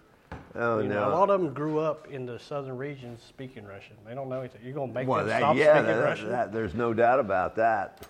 Oh 0.55 0.79
you 0.79 0.89
no. 0.89 0.95
know, 0.95 1.09
a 1.09 1.13
lot 1.15 1.29
of 1.29 1.41
them 1.41 1.53
grew 1.53 1.79
up 1.79 2.07
in 2.09 2.25
the 2.25 2.39
southern 2.39 2.77
regions 2.77 3.21
speaking 3.27 3.65
Russian. 3.65 3.95
They 4.05 4.15
don't 4.15 4.29
know 4.29 4.39
anything. 4.39 4.61
You're 4.63 4.73
gonna 4.73 4.91
make 4.91 5.07
well, 5.07 5.19
them 5.19 5.27
that, 5.27 5.39
stop 5.39 5.55
yeah, 5.55 5.75
speaking 5.75 5.95
that, 5.95 6.03
Russian? 6.03 6.29
that- 6.29 6.51
there's 6.53 6.73
no 6.73 6.93
doubt 6.93 7.19
about 7.19 7.55
that. 7.57 8.07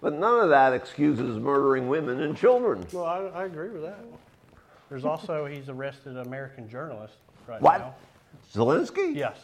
But 0.00 0.12
none 0.14 0.40
of 0.40 0.50
that 0.50 0.72
excuses 0.72 1.38
murdering 1.38 1.88
women 1.88 2.20
and 2.20 2.36
children. 2.36 2.86
Well, 2.92 3.04
I, 3.04 3.40
I 3.40 3.44
agree 3.44 3.70
with 3.70 3.82
that. 3.82 3.98
There's 4.88 5.04
also 5.04 5.46
he's 5.46 5.68
arrested 5.68 6.12
an 6.16 6.26
American 6.26 6.68
journalist 6.68 7.14
right 7.48 7.60
What? 7.60 7.78
now. 7.78 7.94
Zelensky? 8.54 9.14
Yes, 9.14 9.36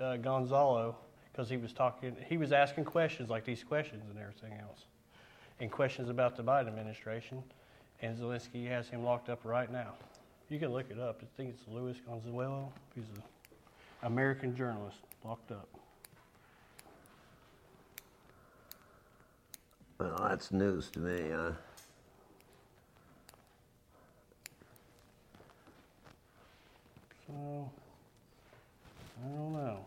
uh, 0.00 0.16
Gonzalo, 0.16 0.96
because 1.32 1.48
he 1.48 1.56
was 1.56 1.72
talking. 1.72 2.16
He 2.28 2.36
was 2.36 2.52
asking 2.52 2.84
questions 2.84 3.30
like 3.30 3.44
these 3.44 3.62
questions 3.62 4.02
and 4.10 4.18
everything 4.18 4.58
else, 4.60 4.84
and 5.60 5.70
questions 5.70 6.08
about 6.08 6.36
the 6.36 6.42
Biden 6.42 6.68
administration. 6.68 7.42
And 8.00 8.16
Zelensky 8.16 8.68
has 8.68 8.88
him 8.88 9.02
locked 9.04 9.28
up 9.28 9.40
right 9.44 9.70
now. 9.70 9.92
You 10.48 10.58
can 10.58 10.72
look 10.72 10.88
it 10.90 10.98
up. 11.00 11.20
I 11.22 11.26
think 11.36 11.50
it's 11.50 11.62
Luis 11.68 11.96
Gonzalo. 12.06 12.72
He's 12.94 13.04
an 13.16 13.22
American 14.04 14.54
journalist 14.56 14.98
locked 15.24 15.50
up. 15.50 15.68
Well, 19.98 20.16
that's 20.28 20.52
news 20.52 20.90
to 20.90 21.00
me. 21.00 21.30
Huh? 21.34 21.50
So 27.28 27.70
I 29.22 29.28
don't 29.28 29.52
know. 29.52 29.84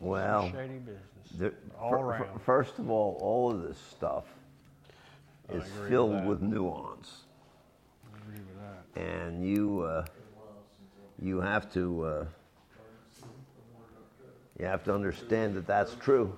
Well, 0.00 0.50
shady 0.52 0.78
business. 0.78 1.02
the, 1.38 1.52
all 1.78 1.90
fir- 1.90 1.96
around. 1.96 2.40
first 2.42 2.78
of 2.78 2.88
all, 2.90 3.18
all 3.20 3.50
of 3.50 3.62
this 3.62 3.78
stuff 3.90 4.24
I 5.50 5.54
is 5.54 5.62
agree 5.64 5.80
with 5.80 5.88
filled 5.90 6.24
with 6.26 6.40
nuance. 6.42 7.24
I 8.12 8.18
agree 8.18 8.40
with 8.40 8.94
that. 8.94 9.00
and 9.02 9.46
you 9.46 9.80
uh, 9.82 10.04
you 11.20 11.40
have 11.40 11.70
to 11.74 12.04
uh, 12.04 12.24
you 14.58 14.64
have 14.66 14.84
to 14.84 14.94
understand 14.94 15.54
that 15.56 15.66
that's 15.66 15.94
true. 15.96 16.36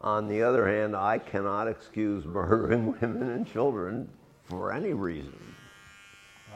On 0.00 0.28
the 0.28 0.42
other 0.42 0.68
hand, 0.68 0.94
I 0.94 1.18
cannot 1.18 1.66
excuse 1.66 2.26
murdering 2.26 2.94
women 3.00 3.30
and 3.30 3.50
children 3.50 4.08
for 4.44 4.70
any 4.70 4.92
reason. 4.92 5.34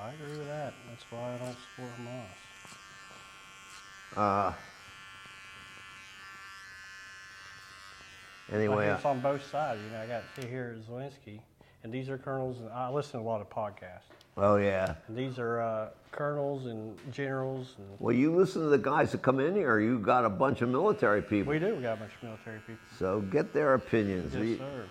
I 0.00 0.10
agree 0.10 0.38
with 0.38 0.46
that. 0.48 0.74
That's 0.90 1.04
why 1.10 1.34
I 1.34 1.38
don't 1.38 1.56
support 1.74 1.90
Hamas. 1.98 2.47
Uh, 4.16 4.52
anyway, 8.52 8.88
it's 8.88 9.04
on 9.04 9.20
both 9.20 9.44
sides. 9.50 9.80
You 9.84 9.90
know, 9.90 10.02
I 10.02 10.06
got 10.06 10.22
to 10.34 10.42
see 10.42 10.48
here 10.48 10.76
Zelensky, 10.90 11.40
and 11.84 11.92
these 11.92 12.08
are 12.08 12.18
colonels. 12.18 12.58
And 12.60 12.68
I 12.70 12.88
listen 12.90 13.20
to 13.20 13.26
a 13.26 13.28
lot 13.28 13.40
of 13.40 13.48
podcasts, 13.50 14.08
oh 14.36 14.56
yeah. 14.56 14.94
and 15.08 15.16
these 15.16 15.38
are 15.38 15.60
uh, 15.60 15.88
colonels 16.10 16.66
and 16.66 16.96
generals, 17.12 17.74
and 17.78 17.86
Well, 17.98 18.14
you 18.14 18.34
listen 18.34 18.62
to 18.62 18.68
the 18.68 18.78
guys 18.78 19.12
that 19.12 19.22
come 19.22 19.40
in 19.40 19.54
here. 19.54 19.78
You 19.80 19.98
got 19.98 20.24
a 20.24 20.30
bunch 20.30 20.62
of 20.62 20.68
military 20.68 21.22
people, 21.22 21.52
we 21.52 21.58
do. 21.58 21.74
We 21.74 21.82
got 21.82 21.98
a 21.98 22.00
bunch 22.00 22.12
of 22.16 22.22
military 22.22 22.60
people. 22.60 22.82
so 22.98 23.20
get 23.20 23.52
their 23.52 23.74
opinions. 23.74 24.34
Yes, 24.34 24.42
We- 24.42 24.58
sir. 24.58 24.84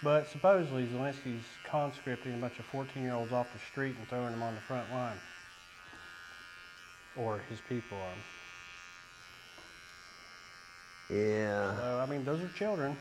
But 0.00 0.28
supposedly 0.28 0.86
Zelensky's 0.86 1.42
conscripting 1.64 2.34
a 2.34 2.36
bunch 2.36 2.56
of 2.60 2.66
14-year-olds 2.70 3.32
off 3.32 3.48
the 3.52 3.58
street 3.72 3.96
and 3.98 4.06
throwing 4.08 4.30
them 4.30 4.44
on 4.44 4.54
the 4.54 4.60
front 4.60 4.88
line, 4.92 5.16
or 7.18 7.40
his 7.48 7.60
people 7.68 7.98
are. 7.98 8.14
yeah, 11.14 11.76
So 11.76 12.00
I 12.00 12.06
mean, 12.10 12.24
those 12.24 12.40
are 12.42 12.48
children 12.48 12.96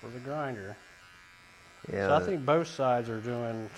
for 0.00 0.08
the 0.08 0.18
grinder. 0.20 0.76
yeah. 1.92 2.08
So 2.08 2.14
I 2.14 2.20
think 2.20 2.44
both 2.44 2.68
sides 2.68 3.08
are 3.08 3.20
doing. 3.20 3.68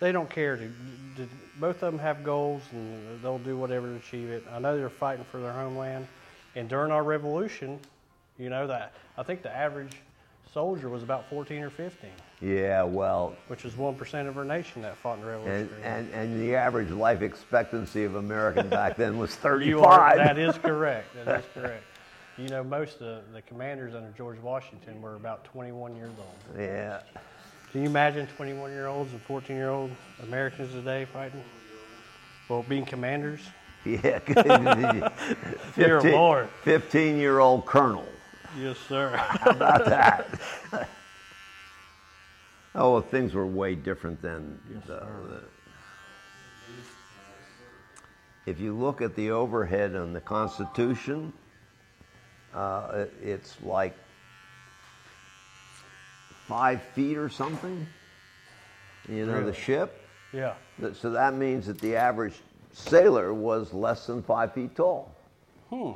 They 0.00 0.12
don't 0.12 0.30
care 0.30 0.56
to, 0.56 0.66
to. 1.16 1.28
Both 1.58 1.82
of 1.82 1.92
them 1.92 1.98
have 1.98 2.24
goals, 2.24 2.62
and 2.72 3.22
they'll 3.22 3.38
do 3.38 3.56
whatever 3.56 3.86
to 3.88 3.96
achieve 3.96 4.30
it. 4.30 4.44
I 4.50 4.58
know 4.58 4.76
they're 4.76 4.88
fighting 4.88 5.26
for 5.30 5.40
their 5.40 5.52
homeland, 5.52 6.06
and 6.56 6.68
during 6.68 6.90
our 6.90 7.04
revolution, 7.04 7.78
you 8.38 8.48
know 8.48 8.66
that 8.66 8.94
I 9.18 9.22
think 9.22 9.42
the 9.42 9.54
average 9.54 9.92
soldier 10.52 10.88
was 10.88 11.02
about 11.02 11.28
14 11.30 11.62
or 11.62 11.70
15, 11.70 12.10
yeah, 12.42 12.82
well, 12.82 13.34
which 13.48 13.64
is 13.64 13.76
one 13.76 13.94
percent 13.94 14.28
of 14.28 14.36
our 14.38 14.44
nation 14.44 14.82
that 14.82 14.96
fought 14.96 15.18
in 15.18 15.24
the 15.24 15.30
revolution. 15.30 15.68
And, 15.84 15.84
and, 15.84 16.14
and 16.14 16.40
the 16.40 16.56
average 16.56 16.90
life 16.90 17.22
expectancy 17.22 18.04
of 18.04 18.16
American 18.16 18.68
back 18.70 18.96
then 18.96 19.18
was 19.18 19.34
35. 19.36 19.66
you 19.68 19.82
are. 19.82 20.16
That 20.16 20.38
is 20.38 20.56
correct. 20.62 21.08
That 21.24 21.40
is 21.40 21.46
correct. 21.54 21.84
You 22.38 22.48
know, 22.48 22.64
most 22.64 23.02
of 23.02 23.30
the 23.32 23.42
commanders 23.42 23.94
under 23.94 24.10
George 24.16 24.38
Washington 24.40 25.02
were 25.02 25.16
about 25.16 25.44
21 25.44 25.94
years 25.96 26.12
old. 26.18 26.58
yeah. 26.58 27.00
Can 27.70 27.82
you 27.82 27.88
imagine 27.88 28.26
21 28.36 28.72
year 28.72 28.86
olds 28.88 29.12
and 29.12 29.20
14 29.22 29.54
year 29.54 29.68
old 29.68 29.90
Americans 30.24 30.72
today 30.72 31.04
fighting? 31.12 31.44
Well, 32.48 32.64
being 32.68 32.84
commanders? 32.84 33.40
Yeah. 33.86 34.18
Dear 35.74 36.02
15, 36.02 36.48
15 36.64 37.16
year 37.16 37.38
old 37.38 37.64
colonel. 37.64 38.04
Yes, 38.58 38.78
sir. 38.88 39.16
How 39.16 39.50
about 39.50 39.84
that? 39.86 40.26
oh, 42.74 42.92
well, 42.94 43.00
things 43.02 43.34
were 43.34 43.46
way 43.46 43.74
different 43.74 44.20
then. 44.22 44.58
though. 44.86 45.06
If 48.46 48.58
you 48.58 48.74
look 48.74 49.00
at 49.02 49.14
the 49.14 49.30
overhead 49.30 49.94
on 49.94 50.12
the 50.12 50.20
Constitution, 50.20 51.32
uh, 52.54 52.90
it- 52.94 53.14
it's 53.22 53.56
like 53.62 53.94
five 56.46 56.82
feet 56.94 57.16
or 57.16 57.28
something. 57.28 57.86
You 59.08 59.26
know, 59.26 59.44
the 59.44 59.54
ship. 59.54 60.00
Yeah. 60.32 60.54
So 60.94 61.10
that 61.10 61.34
means 61.34 61.66
that 61.66 61.78
the 61.80 61.96
average 61.96 62.34
sailor 62.72 63.32
was 63.34 63.72
less 63.72 64.06
than 64.06 64.22
five 64.22 64.52
feet 64.54 64.74
tall. 64.74 65.14
Hmm. 65.70 65.92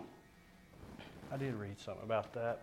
I 1.35 1.37
did 1.37 1.57
read 1.57 1.81
something 1.81 2.05
about 2.05 2.33
that. 2.35 2.61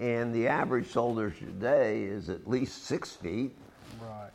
And 0.00 0.34
the 0.34 0.48
average 0.48 0.88
soldier 0.88 1.30
today 1.30 2.02
is 2.02 2.28
at 2.28 2.50
least 2.50 2.86
six 2.86 3.12
feet. 3.12 3.54
Right. 4.00 4.30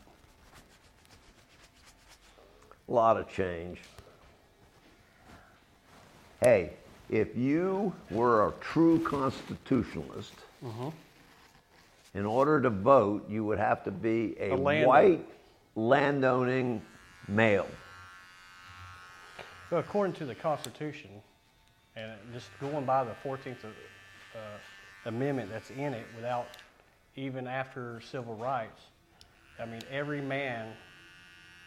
A 2.88 2.91
lot 2.93 3.17
of 3.17 3.29
change. 3.29 3.79
Hey, 6.39 6.71
if 7.10 7.36
you 7.36 7.93
were 8.12 8.47
a 8.47 8.53
true 8.62 8.99
constitutionalist, 9.01 10.36
mm-hmm. 10.63 10.88
in 12.13 12.25
order 12.25 12.62
to 12.62 12.69
vote, 12.69 13.29
you 13.29 13.43
would 13.43 13.60
have 13.60 13.83
to 13.83 13.91
be 13.91 14.38
a, 14.39 14.51
A 14.51 14.55
landowner. 14.55 14.88
white 14.88 15.29
landowning 15.75 16.81
male. 17.27 17.67
Well, 19.69 19.81
according 19.81 20.13
to 20.13 20.25
the 20.25 20.36
Constitution, 20.36 21.10
and 21.97 22.12
just 22.33 22.49
going 22.60 22.86
by 22.86 23.03
the 23.03 23.15
14th 23.23 23.63
uh, 23.63 24.39
Amendment 25.05 25.49
that's 25.51 25.69
in 25.69 25.93
it, 25.93 26.05
without 26.15 26.47
even 27.15 27.47
after 27.47 28.01
civil 28.01 28.36
rights, 28.36 28.81
I 29.60 29.65
mean, 29.65 29.81
every 29.89 30.21
man 30.21 30.73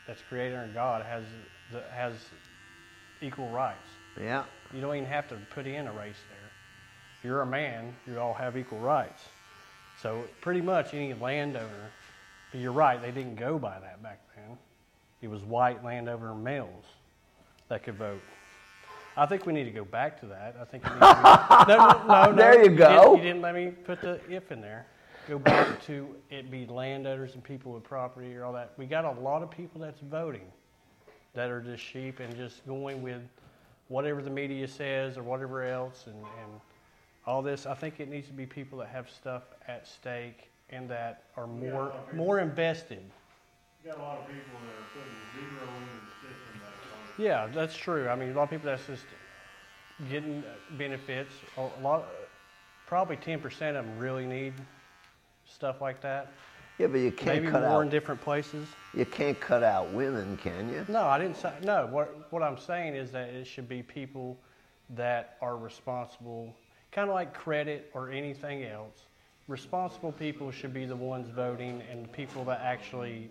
that's 0.06 0.22
created 0.22 0.56
under 0.56 0.72
God 0.72 1.04
has 1.04 1.24
the, 1.72 1.82
has 1.92 2.12
equal 3.20 3.48
rights. 3.48 3.88
Yeah. 4.20 4.44
You 4.72 4.80
don't 4.80 4.94
even 4.94 5.08
have 5.08 5.28
to 5.28 5.36
put 5.50 5.66
in 5.66 5.86
a 5.86 5.92
race 5.92 6.18
there. 6.28 6.50
If 7.18 7.24
you're 7.24 7.42
a 7.42 7.46
man, 7.46 7.94
you 8.06 8.18
all 8.18 8.34
have 8.34 8.56
equal 8.56 8.78
rights. 8.78 9.22
So 10.02 10.24
pretty 10.40 10.60
much 10.60 10.94
any 10.94 11.14
landowner, 11.14 11.90
but 12.52 12.60
you're 12.60 12.72
right, 12.72 13.00
they 13.00 13.10
didn't 13.10 13.36
go 13.36 13.58
by 13.58 13.78
that 13.80 14.02
back 14.02 14.20
then. 14.36 14.56
It 15.22 15.28
was 15.28 15.42
white 15.42 15.84
landowner 15.84 16.34
males 16.34 16.84
that 17.68 17.82
could 17.82 17.96
vote. 17.96 18.22
I 19.20 19.26
think 19.26 19.44
we 19.44 19.52
need 19.52 19.64
to 19.64 19.70
go 19.70 19.84
back 19.84 20.18
to 20.20 20.26
that. 20.26 20.56
I 20.58 20.64
think 20.64 20.82
it 20.86 20.88
needs 20.88 21.00
to 21.00 21.64
be, 21.66 21.72
no, 21.74 21.76
no, 21.76 22.06
no, 22.06 22.30
no. 22.30 22.36
There 22.36 22.64
you 22.64 22.70
go. 22.70 22.88
didn't- 23.02 23.16
you 23.18 23.22
didn't 23.22 23.42
let 23.42 23.54
me 23.54 23.70
put 23.70 24.00
the 24.00 24.18
if 24.30 24.50
in 24.50 24.60
there. 24.62 24.86
Go 25.28 25.38
back 25.38 25.80
to 25.84 26.16
it 26.30 26.50
be 26.50 26.64
landowners 26.66 27.34
and 27.34 27.44
people 27.44 27.72
with 27.72 27.84
property 27.84 28.34
or 28.34 28.44
all 28.44 28.52
that. 28.54 28.72
We 28.78 28.86
got 28.86 29.04
a 29.04 29.10
lot 29.20 29.42
of 29.42 29.50
people 29.50 29.78
that's 29.80 30.00
voting 30.00 30.46
that 31.34 31.50
are 31.50 31.60
just 31.60 31.82
sheep 31.84 32.18
and 32.18 32.34
just 32.34 32.66
going 32.66 33.02
with 33.02 33.20
whatever 33.88 34.22
the 34.22 34.30
media 34.30 34.66
says 34.66 35.18
or 35.18 35.22
whatever 35.22 35.62
else 35.64 36.06
and, 36.06 36.16
and 36.16 36.60
all 37.26 37.42
this. 37.42 37.66
I 37.66 37.74
think 37.74 38.00
it 38.00 38.08
needs 38.08 38.26
to 38.28 38.32
be 38.32 38.46
people 38.46 38.78
that 38.78 38.88
have 38.88 39.10
stuff 39.10 39.42
at 39.68 39.86
stake 39.86 40.50
and 40.70 40.88
that 40.88 41.24
are 41.36 41.46
more 41.46 41.92
more 42.14 42.38
invested. 42.40 43.02
You 43.84 43.90
got 43.90 43.98
a 44.00 44.02
lot 44.02 44.18
of 44.18 44.26
people 44.26 44.58
that 44.64 44.74
are 44.74 44.88
putting 44.94 45.16
zero 45.36 45.68
in 45.76 45.84
the 45.84 46.12
system 46.26 46.32
that's 46.32 46.48
on. 46.48 46.49
Yeah, 47.20 47.48
that's 47.52 47.76
true. 47.76 48.08
I 48.08 48.14
mean, 48.16 48.30
a 48.30 48.34
lot 48.34 48.44
of 48.44 48.50
people 48.50 48.66
that's 48.66 48.86
just 48.86 49.04
getting 50.10 50.42
benefits. 50.78 51.32
A 51.58 51.68
lot, 51.82 52.06
probably 52.86 53.16
ten 53.16 53.40
percent 53.40 53.76
of 53.76 53.84
them 53.84 53.98
really 53.98 54.26
need 54.26 54.54
stuff 55.44 55.80
like 55.80 56.00
that. 56.00 56.32
Yeah, 56.78 56.86
but 56.86 57.00
you 57.00 57.12
can't 57.12 57.42
Maybe 57.42 57.52
cut 57.52 57.62
more 57.68 57.82
in 57.82 57.88
out. 57.88 57.92
different 57.92 58.22
places. 58.22 58.66
You 58.94 59.04
can't 59.04 59.38
cut 59.38 59.62
out 59.62 59.92
women, 59.92 60.38
can 60.38 60.72
you? 60.72 60.86
No, 60.88 61.02
I 61.02 61.18
didn't 61.18 61.36
say 61.36 61.52
no. 61.62 61.86
What 61.86 62.32
what 62.32 62.42
I'm 62.42 62.56
saying 62.56 62.94
is 62.94 63.10
that 63.10 63.28
it 63.28 63.46
should 63.46 63.68
be 63.68 63.82
people 63.82 64.38
that 64.96 65.36
are 65.42 65.58
responsible, 65.58 66.54
kind 66.90 67.08
of 67.10 67.14
like 67.14 67.34
credit 67.34 67.90
or 67.92 68.10
anything 68.10 68.64
else. 68.64 69.04
Responsible 69.46 70.12
people 70.12 70.50
should 70.50 70.72
be 70.72 70.86
the 70.86 70.96
ones 70.96 71.28
voting, 71.28 71.82
and 71.90 72.10
people 72.12 72.44
that 72.44 72.60
actually 72.62 73.28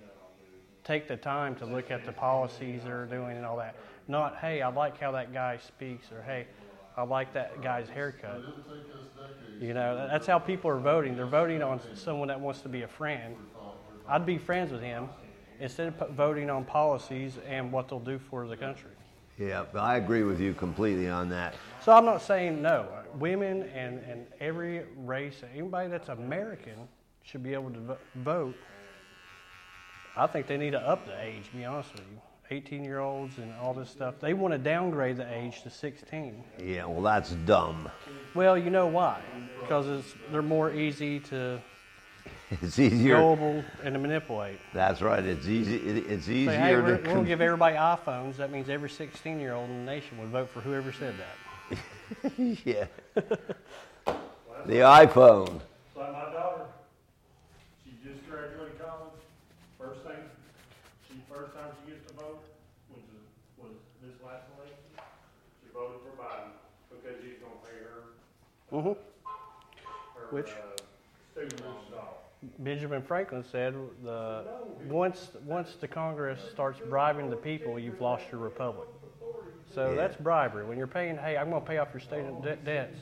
take 0.83 1.07
the 1.07 1.17
time 1.17 1.55
to 1.55 1.65
look 1.65 1.91
at 1.91 2.05
the 2.05 2.11
policies 2.11 2.81
they're 2.83 3.05
doing 3.05 3.37
and 3.37 3.45
all 3.45 3.57
that. 3.57 3.75
Not, 4.07 4.37
hey, 4.37 4.61
I 4.61 4.69
like 4.69 4.99
how 4.99 5.11
that 5.11 5.33
guy 5.33 5.57
speaks, 5.57 6.11
or 6.11 6.21
hey, 6.23 6.47
I 6.97 7.03
like 7.03 7.33
that 7.33 7.61
guy's 7.61 7.87
haircut. 7.89 8.41
You 9.59 9.73
know, 9.73 10.07
that's 10.09 10.25
how 10.25 10.39
people 10.39 10.69
are 10.71 10.79
voting. 10.79 11.15
They're 11.15 11.25
voting 11.25 11.61
on 11.61 11.79
someone 11.93 12.27
that 12.29 12.39
wants 12.39 12.61
to 12.61 12.69
be 12.69 12.81
a 12.81 12.87
friend. 12.87 13.35
I'd 14.07 14.25
be 14.25 14.37
friends 14.37 14.71
with 14.71 14.81
him 14.81 15.09
instead 15.59 15.93
of 15.99 16.09
voting 16.11 16.49
on 16.49 16.65
policies 16.65 17.37
and 17.47 17.71
what 17.71 17.89
they'll 17.89 17.99
do 17.99 18.17
for 18.17 18.47
the 18.47 18.57
country. 18.57 18.91
Yeah, 19.37 19.65
I 19.73 19.97
agree 19.97 20.23
with 20.23 20.41
you 20.41 20.53
completely 20.53 21.07
on 21.07 21.29
that. 21.29 21.55
So 21.83 21.93
I'm 21.93 22.05
not 22.05 22.21
saying 22.21 22.61
no. 22.61 22.87
Women 23.15 23.63
and, 23.73 23.99
and 23.99 24.25
every 24.41 24.83
race, 24.97 25.41
anybody 25.53 25.89
that's 25.89 26.09
American 26.09 26.87
should 27.23 27.43
be 27.43 27.53
able 27.53 27.69
to 27.71 27.97
vote. 28.15 28.55
I 30.19 30.27
think 30.27 30.47
they 30.47 30.57
need 30.57 30.71
to 30.71 30.81
up 30.81 31.05
the 31.05 31.19
age, 31.21 31.45
to 31.49 31.55
be 31.55 31.65
honest 31.65 31.93
with 31.93 32.01
you. 32.01 32.19
18 32.51 32.83
year 32.83 32.99
olds 32.99 33.37
and 33.37 33.53
all 33.61 33.73
this 33.75 33.89
stuff. 33.89 34.15
They 34.19 34.33
want 34.33 34.53
to 34.53 34.57
downgrade 34.57 35.17
the 35.17 35.31
age 35.31 35.61
to 35.63 35.69
16. 35.69 36.43
Yeah, 36.63 36.85
well, 36.85 37.01
that's 37.03 37.31
dumb. 37.45 37.87
Well, 38.33 38.57
you 38.57 38.71
know 38.71 38.87
why? 38.87 39.21
Because 39.61 39.87
it's, 39.87 40.15
they're 40.31 40.41
more 40.41 40.73
easy 40.73 41.19
to 41.21 41.61
It's 42.61 42.79
easier. 42.79 43.17
gullible 43.17 43.63
and 43.83 43.93
to 43.93 43.99
manipulate. 43.99 44.59
That's 44.73 45.01
right. 45.01 45.23
It's 45.23 45.47
easy. 45.47 45.75
It, 45.77 46.09
it's 46.09 46.27
easier 46.27 46.51
Say, 46.51 46.57
hey, 46.57 46.75
we're, 46.75 46.81
to. 46.81 46.91
we're 46.93 47.13
going 47.13 47.23
to 47.23 47.27
give 47.27 47.41
everybody 47.41 47.75
iPhones. 47.75 48.37
That 48.37 48.51
means 48.51 48.69
every 48.69 48.89
16 48.89 49.39
year 49.39 49.53
old 49.53 49.69
in 49.69 49.85
the 49.85 49.91
nation 49.91 50.17
would 50.19 50.29
vote 50.29 50.49
for 50.49 50.61
whoever 50.61 50.91
said 50.91 51.13
that. 51.19 52.31
yeah. 52.65 52.85
the 54.65 54.81
iPhone. 54.81 55.61
Like 55.95 56.11
my 56.11 56.33
daughter, 56.33 56.65
she 57.85 57.91
just 58.03 58.27
graduated 58.27 58.79
college, 58.81 59.13
first 59.77 60.01
thing, 60.01 60.17
she, 61.07 61.21
first 61.31 61.53
time 61.53 61.69
she 61.85 61.91
gets 61.93 62.07
to 62.09 62.13
vote, 62.17 62.41
was, 62.89 63.03
was 63.61 63.73
this 64.01 64.17
last 64.25 64.49
election. 64.57 64.81
She 65.61 65.69
voted 65.71 66.01
for 66.01 66.17
Biden 66.17 66.49
because 66.89 67.21
he's 67.21 67.37
gonna 67.37 67.61
pay 67.61 67.77
hmm 68.69 68.87
her, 68.89 68.95
Which? 70.31 70.49
uh, 70.49 70.81
student 71.31 71.61
loans 71.61 71.93
off. 71.97 72.07
Benjamin 72.59 73.01
Franklin 73.01 73.43
said 73.43 73.73
the 74.03 74.45
once 74.87 75.31
once 75.45 75.75
the 75.79 75.87
Congress 75.87 76.39
starts 76.51 76.79
bribing 76.89 77.29
the 77.29 77.35
people, 77.35 77.77
you've 77.77 77.99
lost 77.99 78.25
your 78.31 78.39
republic. 78.39 78.87
So 79.73 79.89
Yeah. 79.89 79.95
that's 79.95 80.15
bribery. 80.15 80.65
When 80.65 80.77
you're 80.77 80.87
paying, 80.87 81.17
hey, 81.17 81.37
I'm 81.37 81.49
going 81.49 81.61
to 81.61 81.67
pay 81.67 81.77
off 81.77 81.89
your 81.93 81.99
student 81.99 82.41
de- 82.41 82.55
debts. 82.57 82.97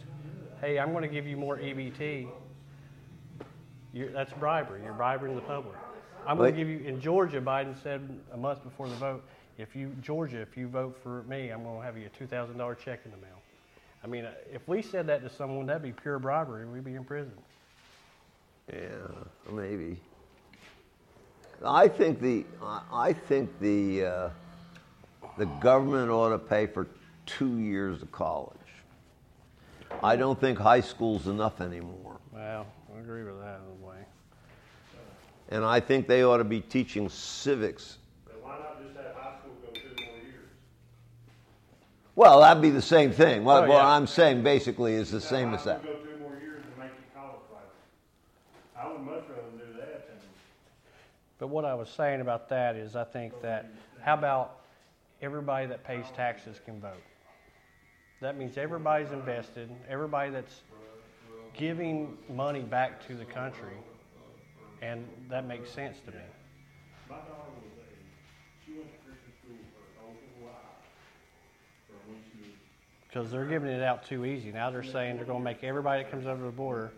Hey, 0.60 0.80
I'm 0.80 0.92
going 0.92 1.04
to 1.04 1.08
give 1.08 1.28
you 1.28 1.38
more 1.38 1.58
EBT. 1.58 2.28
You're, 3.94 4.10
that's 4.10 4.34
bribery. 4.34 4.82
You're 4.84 4.94
bribing 4.94 5.36
the 5.36 5.42
public. 5.42 5.76
I'm 6.26 6.38
going 6.38 6.52
to 6.52 6.58
give 6.58 6.68
you. 6.68 6.80
In 6.80 7.00
Georgia, 7.00 7.40
Biden 7.40 7.82
said 7.82 8.20
a 8.34 8.38
month 8.38 8.64
before 8.64 8.90
the 8.90 8.96
vote, 8.96 9.24
if 9.58 9.76
you 9.76 9.96
Georgia, 10.02 10.42
if 10.42 10.58
you 10.58 10.68
vote 10.68 10.98
for 11.02 11.24
me, 11.24 11.50
I'm 11.50 11.64
going 11.64 11.80
to 11.80 11.86
have 11.86 11.98
you 11.98 12.08
a 12.08 12.10
two 12.10 12.28
thousand 12.28 12.58
dollar 12.58 12.76
check 12.76 13.02
in 13.06 13.12
the 13.12 13.18
mail. 13.18 13.42
I 14.08 14.10
mean, 14.10 14.26
if 14.54 14.66
we 14.70 14.82
said 14.82 15.06
that 15.08 15.22
to 15.24 15.30
someone, 15.30 15.66
that'd 15.66 15.82
be 15.84 15.92
pure 15.92 16.18
bribery. 16.18 16.66
We'd 16.66 16.86
be 16.86 16.96
in 16.96 17.04
prison. 17.04 17.34
Yeah, 18.72 18.80
maybe. 19.52 19.98
I 21.66 21.90
think 21.90 22.22
the 22.22 22.46
I- 22.64 22.84
I 22.94 23.14
think 23.14 23.50
the 23.60 24.06
uh, 24.06 24.30
the 25.38 25.46
government 25.60 26.10
ought 26.10 26.30
to 26.30 26.38
pay 26.40 26.68
for 26.68 26.88
two 27.26 27.58
years 27.60 28.02
of 28.02 28.10
college. 28.14 28.54
I 30.02 30.16
don't 30.16 30.40
think 30.40 30.58
high 30.58 30.82
school's 30.82 31.28
enough 31.28 31.60
anymore, 31.60 32.18
Well, 32.32 32.66
I 32.96 33.00
agree 33.00 33.24
with 33.24 33.40
that 33.40 33.60
in 33.60 33.84
a 33.84 33.86
way. 33.88 33.98
and 35.50 35.66
I 35.66 35.80
think 35.82 36.08
they 36.08 36.24
ought 36.24 36.38
to 36.38 36.44
be 36.46 36.62
teaching 36.62 37.10
civics. 37.10 37.98
Then 38.28 38.36
why 38.42 38.58
not 38.60 38.82
just 38.84 38.96
have 38.98 39.16
high 39.16 39.38
school 39.40 39.54
go 39.66 39.72
two 39.74 40.06
more 40.06 40.16
years? 40.24 40.50
Well, 42.18 42.40
that'd 42.40 42.64
be 42.64 42.72
the 42.72 42.82
same 42.82 43.12
thing. 43.12 43.44
What, 43.44 43.66
Oh, 43.66 43.68
what. 43.70 43.86
I'm 43.86 44.08
saying 44.08 44.42
basically 44.42 44.96
is 44.96 45.12
the 45.12 45.20
Have 45.20 45.24
same 45.24 45.54
as 45.54 45.64
that. 45.66 45.82
school 45.82 45.94
Go 45.94 46.00
two 46.00 46.18
more 46.20 46.32
years 46.42 46.64
and 46.66 46.76
make 46.80 46.88
it 46.88 47.16
college 47.16 47.36
level. 47.54 47.70
I 48.76 48.88
would 48.92 49.02
much 49.06 49.30
rather 49.30 49.52
do 49.56 49.78
that 49.80 50.10
But 51.38 51.50
what 51.50 51.64
I 51.64 51.76
was 51.76 51.90
saying 51.90 52.22
about 52.22 52.50
that 52.50 52.76
is 52.76 52.96
I 52.96 53.04
think 53.04 53.40
that, 53.44 53.70
how 54.02 54.16
about 54.16 54.62
everybody 55.22 55.68
that 55.68 55.84
pays 55.84 56.06
taxes 56.16 56.60
can 56.66 56.82
vote? 56.82 57.04
That 58.20 58.36
means 58.36 58.58
everybody's 58.58 59.12
invested, 59.12 59.70
everybody 59.88 60.32
that's 60.32 60.64
giving 61.54 62.18
money 62.34 62.62
back 62.62 63.06
to 63.06 63.14
the 63.16 63.26
country, 63.26 63.78
and 64.82 65.08
that 65.30 65.46
makes 65.46 65.70
sense 65.70 65.98
to 66.08 66.12
me. 66.12 66.18
My 67.08 67.18
daughter 67.18 67.30
was 67.62 67.78
a, 67.78 67.86
she 68.66 68.72
went 68.74 68.90
to 68.92 68.98
Christian 69.06 69.32
school 69.38 69.58
for 69.78 69.86
a 69.86 70.02
whole 70.02 70.18
while. 70.42 70.82
For 71.88 71.94
when 72.10 72.20
she 72.26 72.42
was, 72.42 72.58
Because 73.08 73.32
they're 73.32 73.46
giving 73.46 73.70
it 73.70 73.82
out 73.82 74.06
too 74.06 74.26
easy. 74.26 74.52
Now 74.52 74.70
they're 74.70 74.84
saying 74.84 75.16
they're 75.16 75.26
going 75.26 75.40
to 75.40 75.44
make 75.44 75.64
everybody 75.64 76.04
that 76.04 76.12
comes 76.12 76.28
over 76.28 76.44
the 76.44 76.52
border 76.52 76.92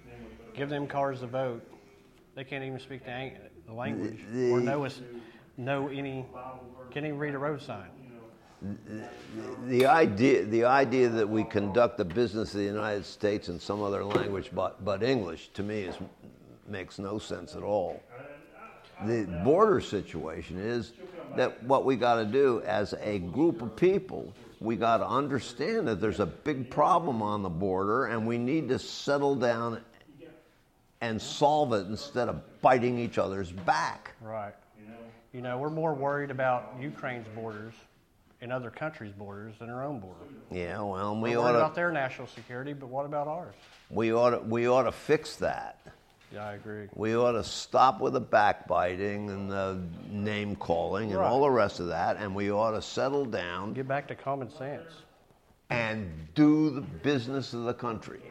give 0.56 0.70
them 0.70 0.88
cards 0.88 1.22
to 1.22 1.28
vote. 1.28 1.66
They 2.36 2.44
can't 2.44 2.64
even 2.64 2.80
speak 2.80 3.06
the, 3.06 3.32
the 3.66 3.74
language 3.74 4.20
The- 4.32 4.52
or 4.52 4.60
know, 4.60 4.86
us, 4.86 5.02
know 5.58 5.88
any, 5.88 6.26
can't 6.92 7.06
even 7.06 7.18
read 7.18 7.34
a 7.34 7.38
road 7.38 7.62
sign. 7.62 7.88
The 9.68 9.86
idea, 9.86 10.44
the 10.44 10.66
idea 10.66 11.08
that 11.08 11.28
we 11.28 11.46
conduct 11.46 11.98
the 11.98 12.04
business 12.04 12.54
of 12.54 12.60
the 12.60 12.66
United 12.66 13.06
States 13.06 13.48
in 13.48 13.58
some 13.58 13.82
other 13.82 14.04
language 14.04 14.50
but, 14.54 14.84
but 14.84 15.02
English, 15.02 15.50
to 15.54 15.64
me, 15.64 15.84
is, 15.84 15.96
makes 16.68 17.00
no 17.00 17.20
sense 17.20 17.56
at 17.56 17.64
all. 17.64 18.04
the 19.06 19.24
border 19.46 19.80
situation 19.80 20.60
is 20.60 20.92
that 21.38 21.62
what 21.64 21.86
we 21.86 21.96
got 21.96 22.16
to 22.16 22.26
do 22.26 22.62
as 22.66 22.94
a 23.00 23.20
group 23.20 23.62
of 23.62 23.78
people, 23.78 24.34
we 24.60 24.76
got 24.76 24.98
to 24.98 25.08
understand 25.08 25.88
that 25.88 26.02
there's 26.02 26.20
a 26.20 26.26
big 26.26 26.70
problem 26.70 27.22
on 27.22 27.44
the 27.44 27.50
border 27.50 28.06
and 28.06 28.28
we 28.28 28.38
need 28.38 28.70
to 28.70 28.80
settle 28.80 29.36
down 29.36 29.82
and 31.02 31.22
solve 31.22 31.74
it 31.74 31.88
instead 31.88 32.28
of 32.28 32.62
biting 32.62 33.00
each 33.00 33.18
other's 33.18 33.52
back. 33.52 34.14
Right. 34.22 34.54
You 35.32 35.42
know, 35.42 35.60
we're 35.60 35.70
more 35.70 35.94
worried 35.94 36.32
about 36.32 36.74
Ukraine's 36.82 37.28
borders 37.36 37.74
and 38.42 38.52
other 38.52 38.72
countries' 38.72 39.14
borders 39.14 39.54
than 39.60 39.70
our 39.70 39.84
own 39.84 40.00
border. 40.00 40.20
Yeah, 40.52 40.82
well, 40.82 41.16
we 41.16 41.36
ought 41.36 41.52
to 41.52 41.58
about 41.58 41.76
their 41.76 41.92
national 41.92 42.28
security, 42.28 42.74
but 42.74 42.90
what 42.90 43.06
about 43.06 43.28
ours? 43.28 43.54
we 43.90 44.14
ought 44.14 44.32
to 44.32 44.40
we 44.40 44.68
ought 44.68 44.84
to 44.84 44.92
fix 44.92 45.36
that. 45.38 45.80
Yeah, 46.32 46.46
I 46.48 46.54
agree. 46.54 46.88
We 46.94 47.16
ought 47.16 47.32
to 47.32 47.44
stop 47.44 48.00
with 48.00 48.14
the 48.14 48.20
backbiting 48.22 49.30
and 49.32 49.50
the 49.52 49.82
name 50.12 50.56
calling 50.56 51.10
and 51.12 51.20
Right. 51.20 51.28
all 51.28 51.42
the 51.42 51.50
rest 51.50 51.80
of 51.80 51.88
that, 51.88 52.18
and 52.18 52.36
we 52.36 52.52
ought 52.52 52.72
to 52.72 52.82
settle 52.84 53.26
down 53.26 53.74
Get 53.74 53.88
back 53.88 54.08
to 54.10 54.16
common 54.16 54.50
sense. 54.52 54.92
and 55.72 56.08
do 56.36 56.70
the 56.70 56.82
business 56.82 57.54
of 57.54 57.64
the 57.64 57.74
country. 57.74 58.22